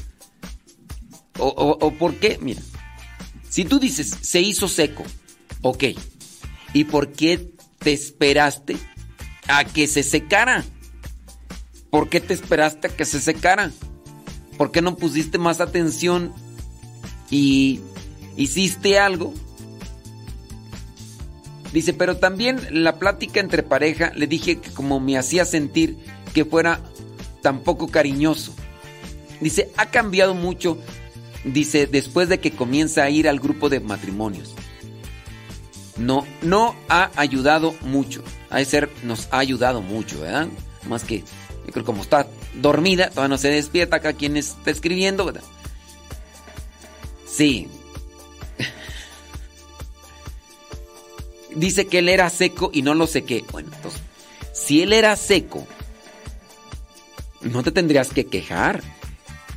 [1.40, 2.38] O, o, o, por qué?
[2.42, 2.62] Mira,
[3.50, 5.06] si tú dices se hizo seco,
[5.62, 5.86] ok.
[6.74, 8.76] ¿Y por qué te esperaste
[9.48, 10.66] a que se secara?
[11.90, 13.72] ¿Por qué te esperaste a que se secara?
[14.58, 16.34] ¿Por qué no pusiste más atención
[17.32, 17.80] y
[18.36, 19.34] hiciste algo?
[21.78, 25.96] Dice, pero también la plática entre pareja le dije que como me hacía sentir
[26.34, 26.82] que fuera
[27.44, 28.52] tan poco cariñoso.
[29.42, 30.80] Dice, ha cambiado mucho,
[31.44, 34.56] dice, después de que comienza a ir al grupo de matrimonios.
[35.98, 38.24] No, no ha ayudado mucho.
[38.50, 40.48] A ser, nos ha ayudado mucho, ¿verdad?
[40.90, 42.26] Más que, yo creo como está
[42.56, 45.44] dormida, todavía no se despierta acá quien está escribiendo, ¿verdad?
[47.28, 47.70] Sí.
[51.58, 53.44] Dice que él era seco y no lo sequé.
[53.52, 54.02] Bueno, entonces,
[54.54, 55.68] si él era seco,
[57.42, 58.84] no te tendrías que quejar.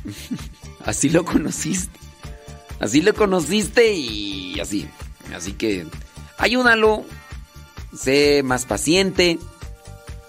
[0.85, 1.99] Así lo conociste.
[2.79, 4.87] Así lo conociste y así.
[5.35, 5.85] Así que
[6.39, 7.05] ayúdalo.
[7.95, 9.37] Sé más paciente.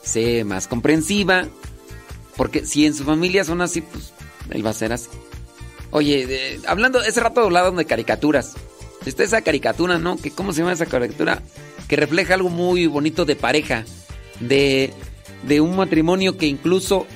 [0.03, 1.47] Sé más comprensiva.
[2.37, 4.13] Porque si en su familia son así, pues
[4.51, 5.09] él va a ser así.
[5.91, 8.53] Oye, de- hablando, ese rato hablaban de caricaturas.
[9.07, 10.17] Está esa caricatura, ¿no?
[10.17, 11.43] Que, ¿Cómo se llama esa caricatura?
[11.89, 13.85] Que refleja algo muy bonito de pareja.
[14.41, 14.93] De,
[15.47, 17.07] de un matrimonio que incluso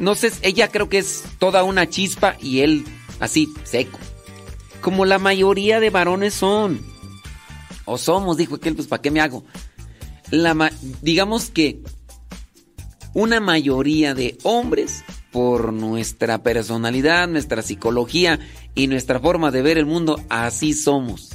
[0.00, 2.84] no sé, ella creo que es toda una chispa y él
[3.20, 3.98] así, seco.
[4.80, 6.80] Como la mayoría de varones son.
[7.84, 9.44] O somos, dijo aquel, pues ¿para qué me hago?
[10.30, 10.72] La
[11.02, 11.82] digamos que
[13.12, 18.40] una mayoría de hombres, por nuestra personalidad, nuestra psicología
[18.74, 21.30] y nuestra forma de ver el mundo, así somos.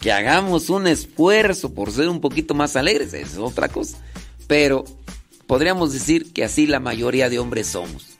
[0.00, 3.98] Que hagamos un esfuerzo por ser un poquito más alegres, es otra cosa.
[4.46, 4.84] Pero
[5.46, 8.18] podríamos decir que así la mayoría de hombres somos.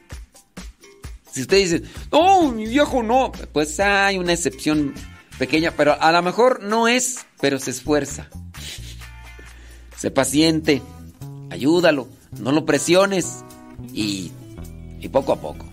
[1.32, 4.92] Si usted dice, no, mi viejo no, pues hay una excepción
[5.38, 8.28] pequeña, pero a lo mejor no es, pero se esfuerza.
[9.96, 10.82] Sé paciente,
[11.50, 12.08] ayúdalo,
[12.38, 13.44] no lo presiones
[13.92, 14.32] y,
[14.98, 15.66] y poco a poco.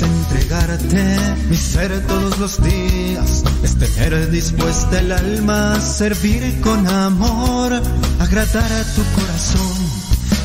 [0.00, 1.18] Entregarte
[1.48, 7.72] mi ser todos los días, es tener dispuesta el alma servir con amor,
[8.20, 9.76] agradar a tu corazón,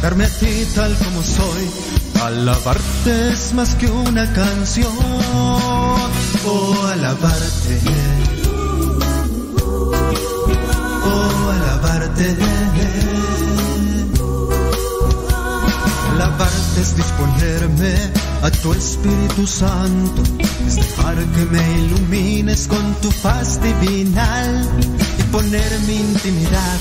[0.02, 1.70] darme a ti tal como soy.
[2.24, 4.92] Alabarte es más que una canción,
[6.48, 7.80] oh alabarte,
[11.06, 12.36] oh alabarte.
[16.14, 20.22] Alabarte es disponerme a tu Espíritu Santo,
[20.68, 24.70] es dejar que me ilumines con tu paz divinal
[25.20, 26.78] y poner mi intimidad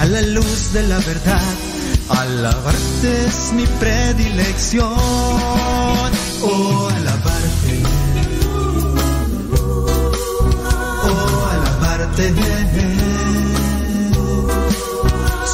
[0.00, 1.54] a la luz de la verdad.
[2.10, 4.92] Alabarte es mi predilección,
[6.42, 7.82] oh alabarte,
[11.08, 12.34] oh alabarte.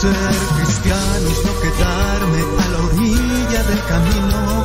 [0.01, 4.55] Ser cristiano es no quedarme a la orilla del camino.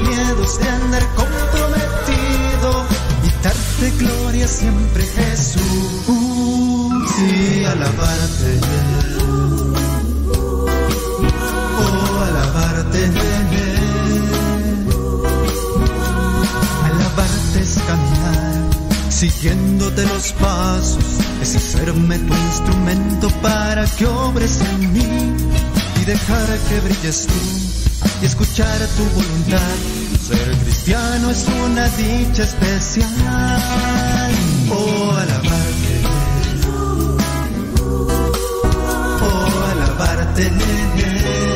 [0.00, 2.86] Mis miedos de andar comprometido
[3.24, 5.62] y darte gloria siempre Jesús.
[7.18, 8.60] Y alabarte.
[11.78, 13.10] Oh, alabarte.
[16.84, 18.52] Alabarte es caminar
[19.10, 21.04] siguiéndote los pasos,
[21.42, 25.36] es hacerme tu instrumento para que obres en mí
[26.00, 27.71] y dejar que brilles tú
[28.22, 29.58] y escuchar tu voluntad.
[30.22, 33.08] Ser cristiano es una dicha especial.
[34.70, 36.02] Oh, alabarte.
[39.20, 41.51] Oh, alabarte.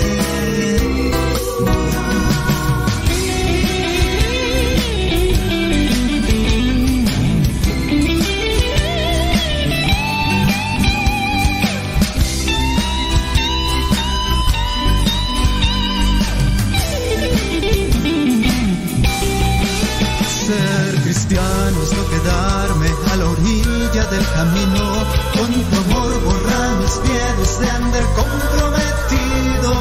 [24.05, 25.06] Del camino.
[25.32, 29.73] Con tu amor borrar mis miedos de andar comprometido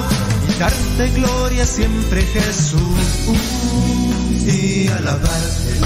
[0.47, 2.79] y darte gloria siempre Jesús
[4.47, 5.79] y alabarte.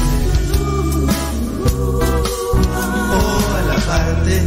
[3.16, 4.44] Oh, alabarte.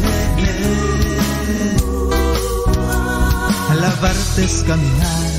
[3.71, 5.33] Alabarte es caminar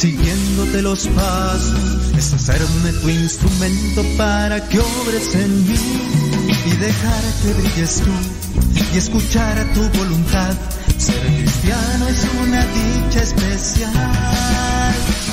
[0.00, 6.19] siguiéndote los pasos, es hacerme tu instrumento para que obres en mí
[6.64, 8.10] y dejar que brilles tú
[8.94, 10.54] y escuchar a tu voluntad.
[10.98, 13.92] Ser cristiano es una dicha especial.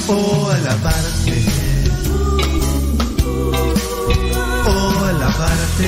[0.08, 1.44] Oh, alabarte.
[4.66, 5.88] Oh, alabarte.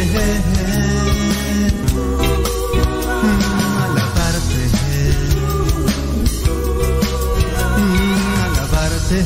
[3.24, 4.64] Mm, alabarte.
[7.78, 9.20] Mm, alabarte.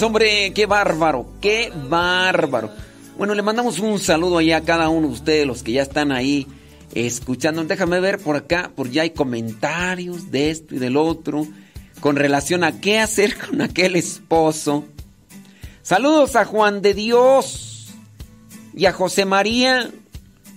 [0.00, 2.70] Es Así es, hombre, qué bárbaro, qué bárbaro.
[3.18, 6.10] Bueno, le mandamos un saludo allá a cada uno de ustedes, los que ya están
[6.10, 6.46] ahí
[6.94, 7.62] escuchando.
[7.64, 11.46] Déjame ver por acá, por ya hay comentarios de esto y del otro
[12.00, 14.86] con relación a qué hacer con aquel esposo.
[15.82, 17.88] Saludos a Juan de Dios
[18.72, 19.90] y a José María,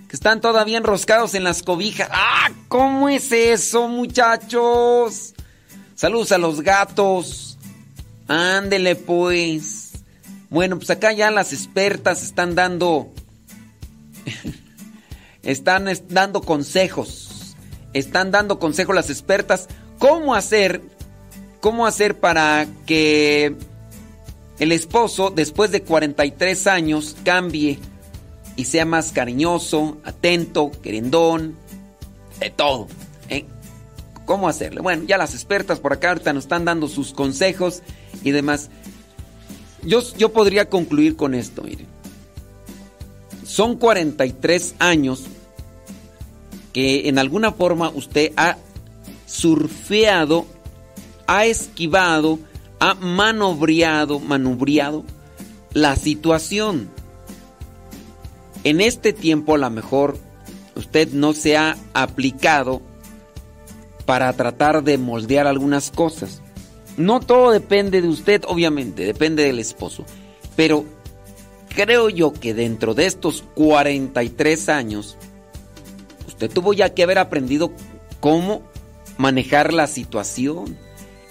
[0.07, 2.07] que están todavía enroscados en las cobijas.
[2.13, 2.49] ¡Ah!
[2.69, 5.33] ¿Cómo es eso, muchachos?
[5.95, 7.52] Saludos a los gatos.
[8.27, 9.91] Ándele pues.
[10.49, 13.11] Bueno, pues acá ya las expertas están dando...
[15.43, 17.55] están es- dando consejos.
[17.93, 19.67] Están dando consejos las expertas.
[19.99, 20.81] ¿Cómo hacer?
[21.59, 23.55] ¿Cómo hacer para que
[24.59, 27.79] el esposo, después de 43 años, cambie
[28.55, 31.55] y sea más cariñoso, atento, querendón,
[32.39, 32.87] de todo?
[34.25, 34.81] ¿Cómo hacerle?
[34.81, 37.81] Bueno, ya las expertas por acá ahorita nos están dando sus consejos
[38.23, 38.69] y demás.
[39.83, 41.87] Yo, yo podría concluir con esto, miren.
[43.45, 45.25] Son 43 años
[46.71, 48.57] que en alguna forma usted ha
[49.25, 50.45] surfeado,
[51.27, 52.39] ha esquivado,
[52.79, 55.03] ha manobreado, manubreado
[55.73, 56.89] la situación.
[58.63, 60.17] En este tiempo a lo mejor
[60.75, 62.81] usted no se ha aplicado
[64.05, 66.41] para tratar de moldear algunas cosas.
[66.97, 70.05] No todo depende de usted, obviamente, depende del esposo.
[70.55, 70.85] Pero
[71.69, 75.17] creo yo que dentro de estos 43 años,
[76.27, 77.71] usted tuvo ya que haber aprendido
[78.19, 78.61] cómo
[79.17, 80.77] manejar la situación.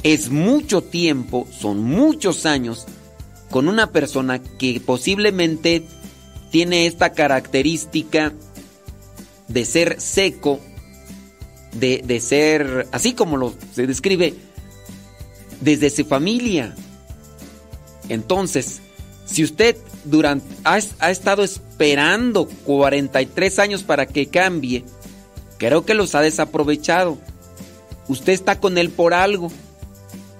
[0.02, 2.86] Es mucho tiempo, son muchos años
[3.50, 5.84] con una persona que posiblemente
[6.50, 8.32] tiene esta característica
[9.48, 10.58] de ser seco,
[11.72, 14.34] de, de ser, así como lo se describe,
[15.60, 16.74] desde su familia.
[18.08, 18.80] Entonces,
[19.24, 24.84] si usted durante, ha, ha estado esperando 43 años para que cambie,
[25.58, 27.18] creo que los ha desaprovechado.
[28.08, 29.50] Usted está con él por algo.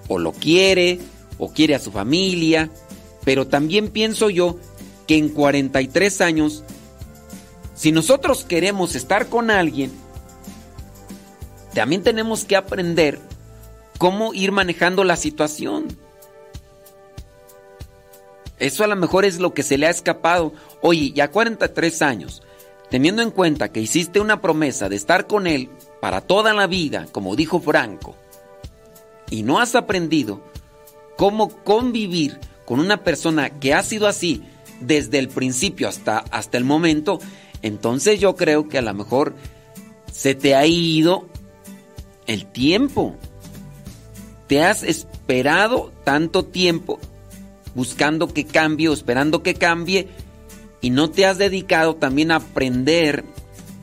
[0.09, 0.99] O lo quiere,
[1.39, 2.71] o quiere a su familia.
[3.25, 4.59] Pero también pienso yo
[5.07, 6.65] que en 43 años,
[7.75, 9.93] si nosotros queremos estar con alguien,
[11.75, 13.19] también tenemos que aprender
[13.99, 15.97] cómo ir manejando la situación.
[18.59, 20.53] Eso a lo mejor es lo que se le ha escapado.
[20.83, 22.43] Oye, ya 43 años,
[22.91, 25.71] teniendo en cuenta que hiciste una promesa de estar con él
[26.01, 28.17] para toda la vida, como dijo Franco,
[29.31, 30.43] y no has aprendido
[31.17, 34.43] cómo convivir con una persona que ha sido así
[34.81, 37.19] desde el principio hasta, hasta el momento,
[37.63, 39.35] entonces yo creo que a lo mejor
[40.11, 41.29] se te ha ido
[42.33, 43.17] el tiempo.
[44.49, 46.99] Te has esperado tanto tiempo
[47.75, 50.09] buscando que cambie o esperando que cambie
[50.81, 53.25] y no te has dedicado también a aprender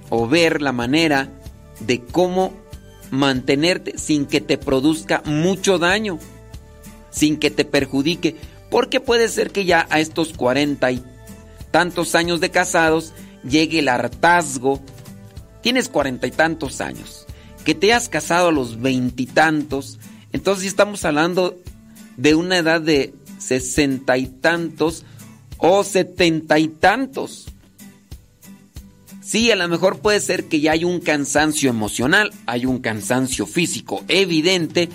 [0.09, 1.29] o ver la manera
[1.79, 2.53] de cómo
[3.09, 6.19] mantenerte sin que te produzca mucho daño,
[7.09, 8.35] sin que te perjudique,
[8.69, 11.03] porque puede ser que ya a estos cuarenta y
[11.71, 13.13] tantos años de casados
[13.43, 14.79] llegue el hartazgo.
[15.61, 17.25] Tienes cuarenta y tantos años,
[17.63, 19.99] que te has casado a los veintitantos,
[20.31, 21.57] entonces estamos hablando
[22.17, 25.05] de una edad de sesenta y tantos
[25.57, 27.47] o setenta y tantos.
[29.21, 33.45] Sí, a lo mejor puede ser que ya hay un cansancio emocional, hay un cansancio
[33.45, 34.89] físico evidente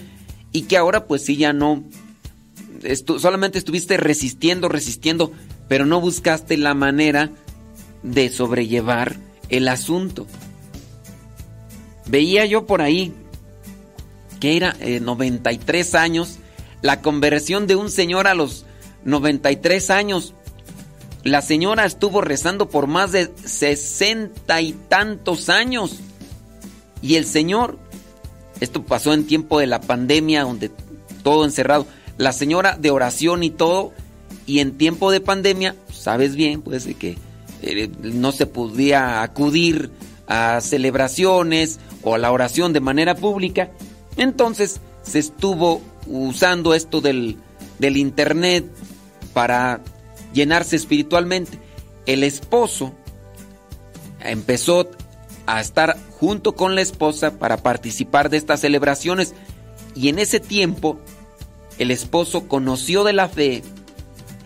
[0.51, 1.85] y que ahora pues sí ya no,
[3.19, 5.32] solamente estuviste resistiendo, resistiendo,
[5.69, 7.31] pero no buscaste la manera
[8.03, 9.16] de sobrellevar
[9.51, 10.27] el asunto.
[12.07, 13.13] Veía yo por ahí
[14.45, 16.39] que era eh, 93 años,
[16.83, 18.67] la conversión de un señor a los
[19.07, 20.35] 93 años.
[21.23, 26.01] La señora estuvo rezando por más de sesenta y tantos años.
[27.01, 27.79] Y el señor,
[28.61, 30.71] esto pasó en tiempo de la pandemia, donde
[31.23, 31.87] todo encerrado,
[32.19, 33.93] la señora de oración y todo,
[34.45, 37.17] y en tiempo de pandemia, sabes bien, pues que
[37.63, 39.91] eh, no se podía acudir
[40.27, 43.71] a celebraciones o a la oración de manera pública,
[44.17, 47.39] entonces se estuvo usando esto del,
[47.79, 48.65] del internet
[49.33, 49.81] para
[50.33, 51.59] llenarse espiritualmente.
[52.07, 52.95] El esposo
[54.21, 54.91] empezó
[55.47, 59.35] a estar junto con la esposa para participar de estas celebraciones
[59.95, 60.99] y en ese tiempo
[61.79, 63.63] el esposo conoció de la fe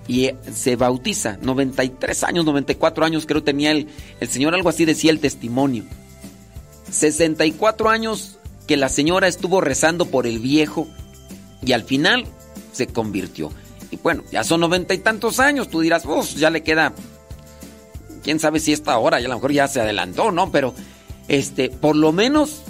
[0.06, 1.38] y se bautiza.
[1.42, 3.88] 93 años, 94 años creo tenía el,
[4.20, 5.84] el Señor, algo así decía el testimonio.
[6.90, 10.86] 64 años que la señora estuvo rezando por el viejo
[11.62, 12.26] y al final
[12.72, 13.50] se convirtió.
[13.90, 16.92] Y bueno, ya son noventa y tantos años, tú dirás, pues ya le queda,
[18.22, 20.52] quién sabe si esta hora, ya a lo mejor ya se adelantó, ¿no?
[20.52, 20.74] Pero,
[21.28, 22.62] este, por lo menos,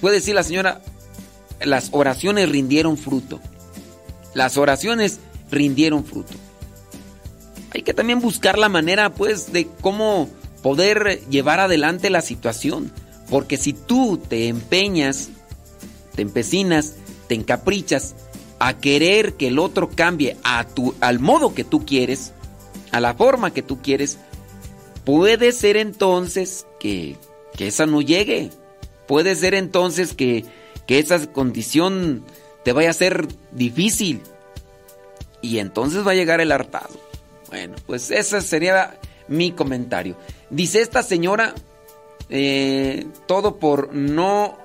[0.00, 0.80] puede decir la señora,
[1.60, 3.40] las oraciones rindieron fruto.
[4.34, 5.20] Las oraciones
[5.50, 6.34] rindieron fruto.
[7.72, 10.28] Hay que también buscar la manera, pues, de cómo
[10.62, 12.92] poder llevar adelante la situación.
[13.30, 15.30] Porque si tú te empeñas,
[16.14, 16.94] te empecinas,
[17.28, 18.14] te encaprichas
[18.58, 22.32] a querer que el otro cambie a tu, al modo que tú quieres,
[22.90, 24.18] a la forma que tú quieres,
[25.04, 27.16] puede ser entonces que,
[27.56, 28.50] que esa no llegue.
[29.06, 30.44] Puede ser entonces que,
[30.86, 32.24] que esa condición
[32.64, 34.20] te vaya a ser difícil.
[35.40, 37.00] Y entonces va a llegar el hartado.
[37.48, 40.16] Bueno, pues ese sería mi comentario.
[40.50, 41.54] Dice esta señora,
[42.30, 44.58] eh, todo por no...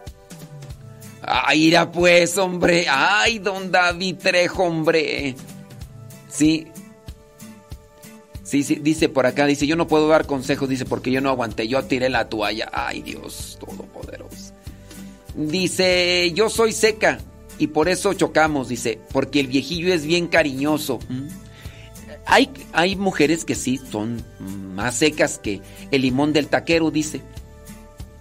[1.27, 2.85] Ay, irá pues, hombre.
[2.87, 5.35] Ay, don David Trejo, hombre.
[6.29, 6.67] Sí.
[8.43, 11.31] Sí, sí, dice por acá, dice, yo no puedo dar consejos, dice, porque yo no
[11.31, 12.69] aguanté, yo tiré la toalla.
[12.71, 14.53] Ay, Dios Todopoderoso.
[15.33, 17.17] Dice, yo soy seca
[17.57, 20.99] y por eso chocamos, dice, porque el viejillo es bien cariñoso.
[21.09, 21.27] ¿Mm?
[22.27, 24.23] Hay, hay mujeres que sí son
[24.75, 27.21] más secas que el limón del taquero, dice.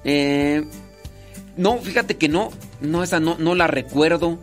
[0.05, 0.65] Eh,
[1.57, 2.51] no, fíjate que no,
[2.81, 4.39] no, esa no, no la recuerdo,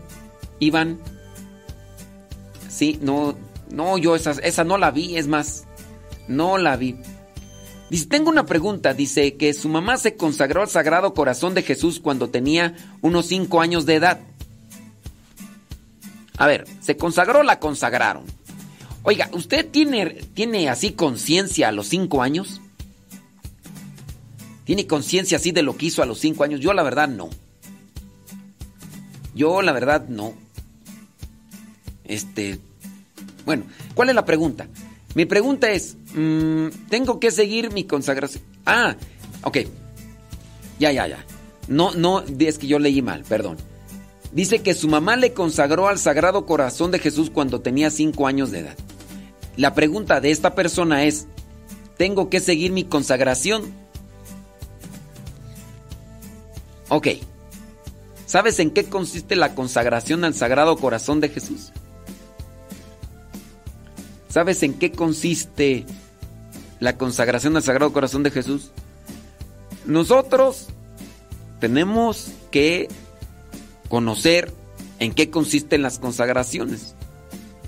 [0.59, 0.99] Iván.
[2.69, 3.35] Sí, no,
[3.69, 5.65] no, yo esa, esa no la vi, es más,
[6.27, 6.97] no la vi.
[8.09, 12.29] Tengo una pregunta, dice que su mamá se consagró al Sagrado Corazón de Jesús cuando
[12.29, 14.21] tenía unos 5 años de edad.
[16.37, 18.23] A ver, ¿se consagró la consagraron?
[19.03, 22.61] Oiga, ¿usted tiene, tiene así conciencia a los 5 años?
[24.63, 26.59] ¿Tiene conciencia así de lo que hizo a los 5 años?
[26.59, 27.29] Yo la verdad no.
[29.33, 30.33] Yo la verdad no.
[32.05, 32.59] Este,
[33.45, 33.63] bueno,
[33.95, 34.67] ¿cuál es la pregunta?
[35.15, 38.43] Mi pregunta es, mmm, ¿tengo que seguir mi consagración?
[38.65, 38.95] Ah,
[39.43, 39.57] ok.
[40.79, 41.25] Ya, ya, ya.
[41.67, 43.57] No, no, es que yo leí mal, perdón.
[44.31, 48.51] Dice que su mamá le consagró al Sagrado Corazón de Jesús cuando tenía 5 años
[48.51, 48.77] de edad.
[49.57, 51.27] La pregunta de esta persona es,
[51.97, 53.80] ¿tengo que seguir mi consagración?
[56.93, 57.07] Ok.
[58.25, 61.71] ¿Sabes en qué consiste la consagración al Sagrado Corazón de Jesús?
[64.27, 65.85] ¿Sabes en qué consiste
[66.81, 68.71] la consagración al Sagrado Corazón de Jesús?
[69.85, 70.67] Nosotros
[71.61, 72.89] tenemos que
[73.87, 74.51] conocer
[74.99, 76.93] en qué consisten las consagraciones.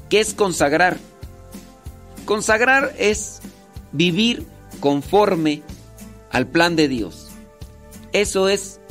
[0.09, 0.97] ¿Qué es consagrar?
[2.25, 3.39] Consagrar es
[3.93, 4.45] vivir
[4.81, 5.63] conforme
[6.29, 7.29] al plan de Dios.
[8.11, 8.81] Eso es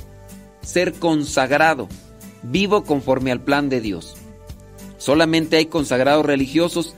[0.62, 1.88] ser consagrado.
[2.42, 4.16] Vivo conforme al plan de Dios.
[4.98, 6.94] Solamente hay consagrados religiosos.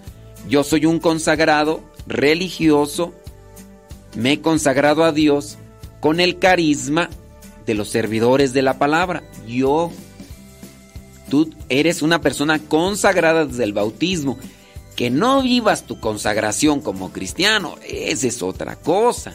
[0.48, 3.12] Yo soy un consagrado religioso.
[4.14, 5.58] Me he consagrado a Dios
[6.00, 7.08] con el carisma
[7.66, 9.22] de los servidores de la palabra.
[9.46, 9.90] Yo,
[11.30, 14.38] tú eres una persona consagrada desde el bautismo.
[14.96, 19.34] Que no vivas tu consagración como cristiano, esa es otra cosa.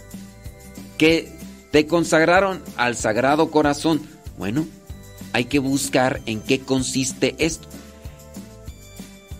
[0.97, 1.37] Que
[1.71, 4.01] te consagraron al Sagrado Corazón.
[4.39, 4.65] Bueno,
[5.33, 7.67] hay que buscar en qué consiste esto.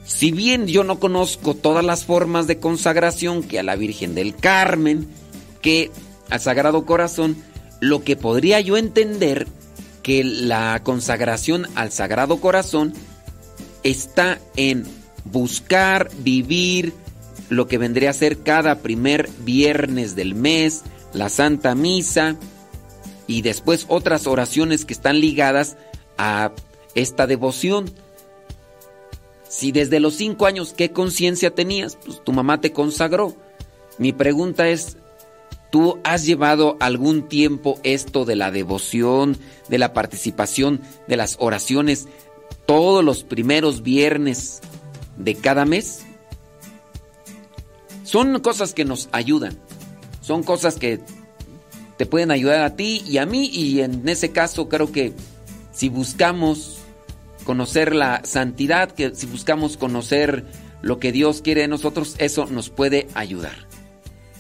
[0.04, 4.36] Si bien yo no conozco todas las formas de consagración que a la Virgen del
[4.36, 5.08] Carmen,
[5.62, 5.90] que
[6.30, 7.38] al Sagrado Corazón,
[7.80, 9.48] lo que podría yo entender
[10.04, 12.94] que la consagración al Sagrado Corazón
[13.84, 14.86] está en
[15.24, 16.94] buscar vivir
[17.48, 20.82] lo que vendría a ser cada primer viernes del mes,
[21.14, 22.36] la Santa Misa
[23.30, 25.78] y después otras oraciones que están ligadas
[26.18, 26.52] a
[26.96, 27.86] esta devoción.
[29.48, 31.96] Si desde los cinco años, ¿qué conciencia tenías?
[32.04, 33.36] Pues tu mamá te consagró.
[34.00, 34.98] Mi pregunta es,
[35.70, 39.38] ¿tú has llevado algún tiempo esto de la devoción,
[39.68, 42.08] de la participación, de las oraciones,
[42.66, 44.60] todos los primeros viernes
[45.18, 46.04] de cada mes?
[48.04, 49.56] Son cosas que nos ayudan,
[50.22, 51.00] son cosas que
[52.00, 55.12] te pueden ayudar a ti y a mí y en ese caso creo que
[55.74, 56.78] si buscamos
[57.44, 60.46] conocer la santidad, que si buscamos conocer
[60.82, 63.68] lo que Dios quiere de nosotros, eso nos puede ayudar.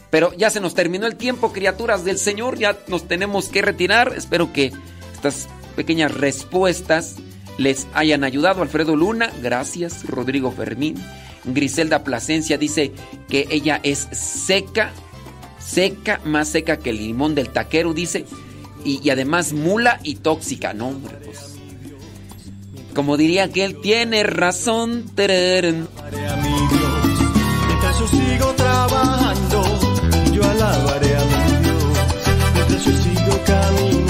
[0.10, 4.14] Pero ya se nos terminó el tiempo, criaturas del Señor, ya nos tenemos que retirar.
[4.16, 4.72] Espero que
[5.14, 7.18] estas pequeñas respuestas
[7.58, 8.62] les hayan ayudado.
[8.62, 10.08] Alfredo Luna, gracias.
[10.08, 10.96] Rodrigo Fermín.
[11.44, 12.94] Griselda Plasencia dice
[13.28, 14.94] que ella es seca,
[15.70, 18.26] seca, más seca que el limón del taquero, dice,
[18.84, 21.50] y, y además mula y tóxica, no, hombre, pues.
[22.94, 25.06] Como diría que él tiene razón.
[25.16, 25.40] Mientras
[28.00, 29.64] yo sigo trabajando,
[30.34, 31.84] yo alabaré a mi Dios.
[32.56, 34.09] Mientras yo sigo caminando.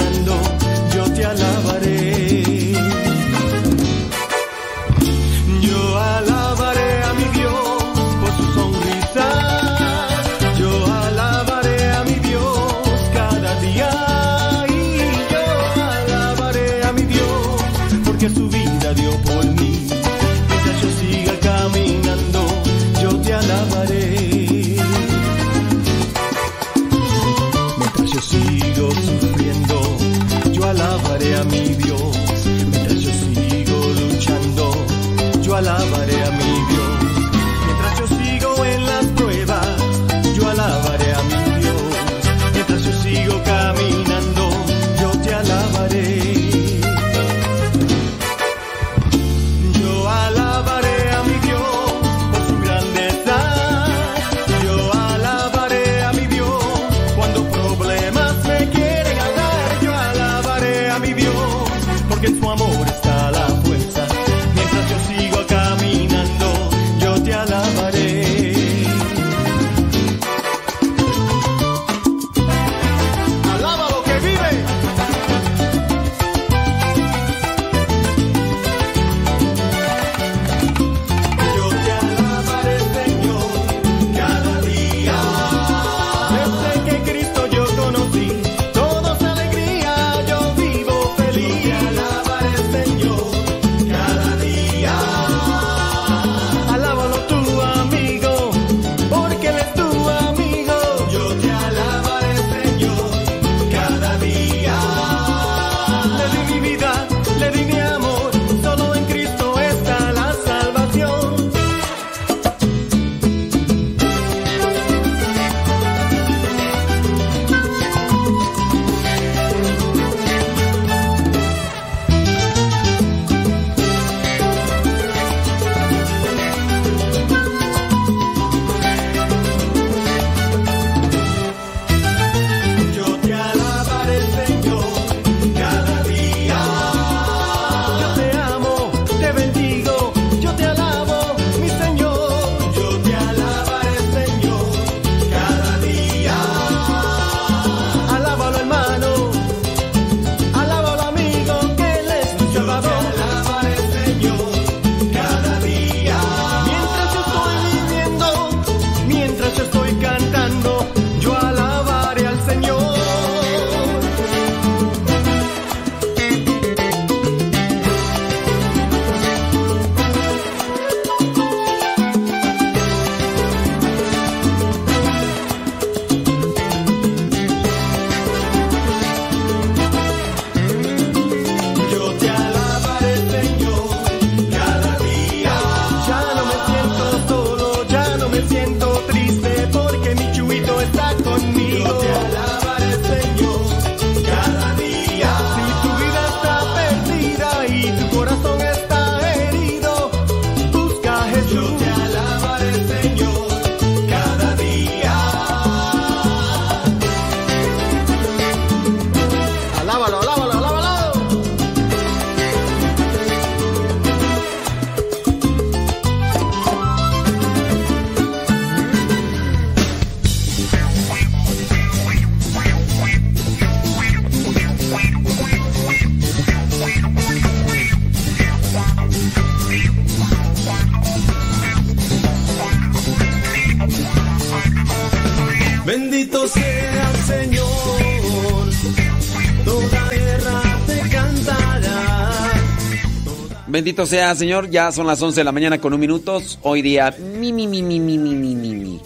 [243.80, 244.68] Bendito sea, Señor.
[244.68, 246.58] Ya son las 11 de la mañana con un minutos.
[246.60, 249.00] Hoy día, mi, mi, mi, mi, mi, mi, mi, mi, mi.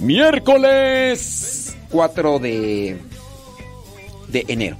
[0.00, 2.98] Miércoles 4 de,
[4.28, 4.76] de enero.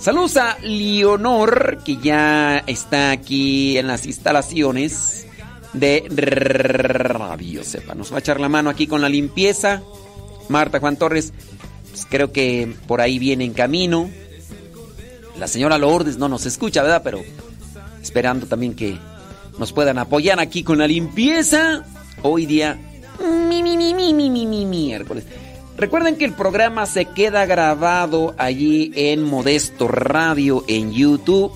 [0.00, 5.26] Saludos a Leonor, que ya está aquí en las instalaciones
[5.74, 7.94] de Radio Sepa.
[7.94, 9.82] Nos va a echar la mano aquí con la limpieza.
[10.48, 11.34] Marta Juan Torres,
[11.90, 14.08] pues, creo que por ahí viene en camino.
[15.38, 17.02] La señora Lourdes no nos escucha, ¿verdad?
[17.04, 17.22] Pero
[18.02, 18.98] Esperando también que
[19.58, 21.84] nos puedan apoyar aquí con la limpieza.
[22.22, 22.78] Hoy día,
[23.48, 25.24] mi, mi, mi, mi, mi, mi, mi, miércoles.
[25.76, 31.52] Recuerden que el programa se queda grabado allí en Modesto Radio en YouTube.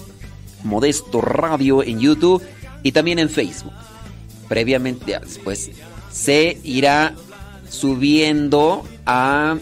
[0.64, 2.42] Modesto Radio en YouTube
[2.82, 3.72] y también en Facebook.
[4.48, 5.70] Previamente, después,
[6.10, 7.14] se irá
[7.68, 9.56] subiendo a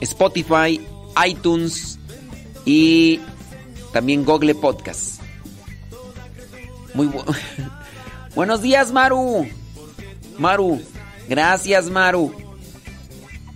[0.00, 0.80] Spotify,
[1.26, 1.98] iTunes
[2.64, 3.20] y
[3.92, 5.23] también Google Podcast.
[6.94, 7.24] Muy bu-
[8.34, 9.46] buenos días, Maru.
[10.38, 10.80] Maru,
[11.28, 12.34] gracias, Maru.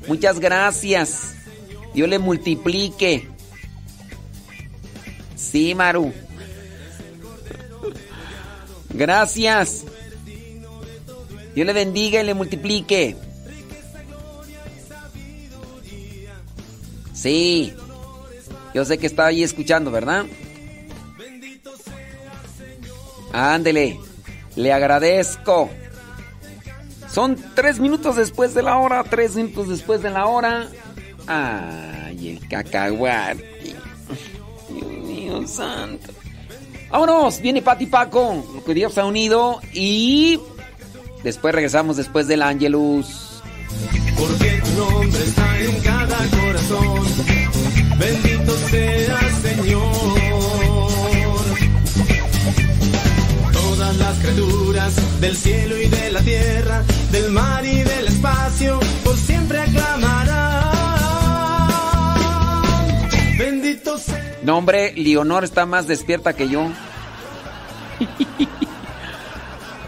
[0.07, 1.35] Muchas gracias.
[1.95, 3.29] Dios le multiplique.
[5.37, 6.13] Sí, Maru.
[8.91, 9.85] Gracias.
[11.55, 13.17] Dios le bendiga y le multiplique.
[17.13, 17.73] Sí.
[18.75, 20.25] Yo sé que está ahí escuchando, ¿verdad?
[23.33, 23.99] Ándele.
[24.57, 25.71] Le agradezco.
[27.11, 29.05] Son tres minutos después de la hora.
[29.05, 30.69] Tres minutos después de la hora.
[31.27, 33.77] Ay, el cacahuate.
[34.69, 36.13] Dios mío santo.
[36.91, 37.41] Vámonos.
[37.41, 38.45] Viene Pati Paco.
[38.55, 39.61] Lo que Dios ha unido.
[39.73, 40.41] Y
[41.23, 43.43] después regresamos después del Angelus.
[44.19, 47.07] Porque tu nombre está en cada corazón.
[47.99, 50.08] Bendito seas, Señor.
[54.29, 60.69] Criaturas del cielo y de la tierra, del mar y del espacio, por siempre aclamarán.
[63.39, 64.39] Bendito sea.
[64.43, 66.69] No, hombre, Leonor está más despierta que yo.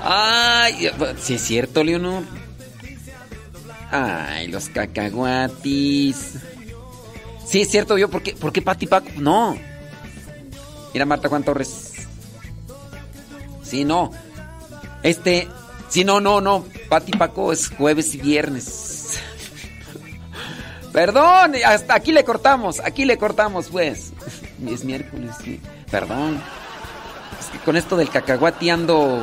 [0.03, 0.91] Ay,
[1.21, 2.23] sí es cierto, Leonor.
[3.91, 6.35] Ay, los cacahuatis.
[7.45, 9.09] Sí, es cierto, yo, ¿por qué, ¿por qué Pati Paco?
[9.19, 9.57] No.
[10.95, 11.93] Mira, Marta Juan Torres.
[13.63, 14.11] Sí, no.
[15.03, 15.49] Este,
[15.89, 16.65] sí, no, no, no.
[16.89, 19.19] Pati Paco es jueves y viernes.
[20.93, 24.13] Perdón, hasta aquí le cortamos, aquí le cortamos, pues.
[24.67, 25.61] Es miércoles, sí.
[25.91, 26.43] Perdón.
[27.39, 29.23] Es que con esto del cacahuati ando.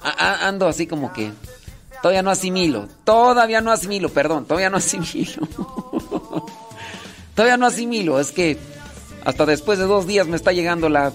[0.00, 1.32] Ando así como que.
[2.00, 2.88] Todavía no asimilo.
[3.04, 4.44] Todavía no asimilo, perdón.
[4.44, 5.46] Todavía no asimilo.
[7.34, 8.20] todavía no asimilo.
[8.20, 8.58] Es que
[9.24, 11.12] hasta después de dos días me está llegando la.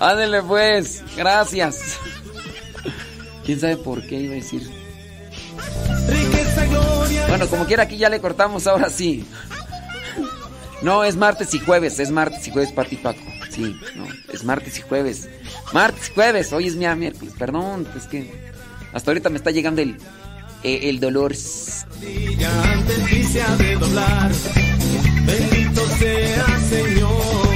[0.00, 1.02] Ándele pues.
[1.16, 1.98] Gracias.
[3.44, 4.70] ¿Quién sabe por qué iba a decir?
[7.28, 9.26] Bueno, como quiera, aquí ya le cortamos, ahora sí.
[10.82, 13.20] No, es martes y jueves, es martes y jueves, Pati Paco.
[13.50, 15.28] Sí, no, es martes y jueves.
[15.72, 18.52] Martes y jueves, hoy es mi miércoles, perdón, es que
[18.92, 19.96] hasta ahorita me está llegando el,
[20.62, 21.34] eh, el dolor.
[25.24, 27.51] Bendito sea, Señor.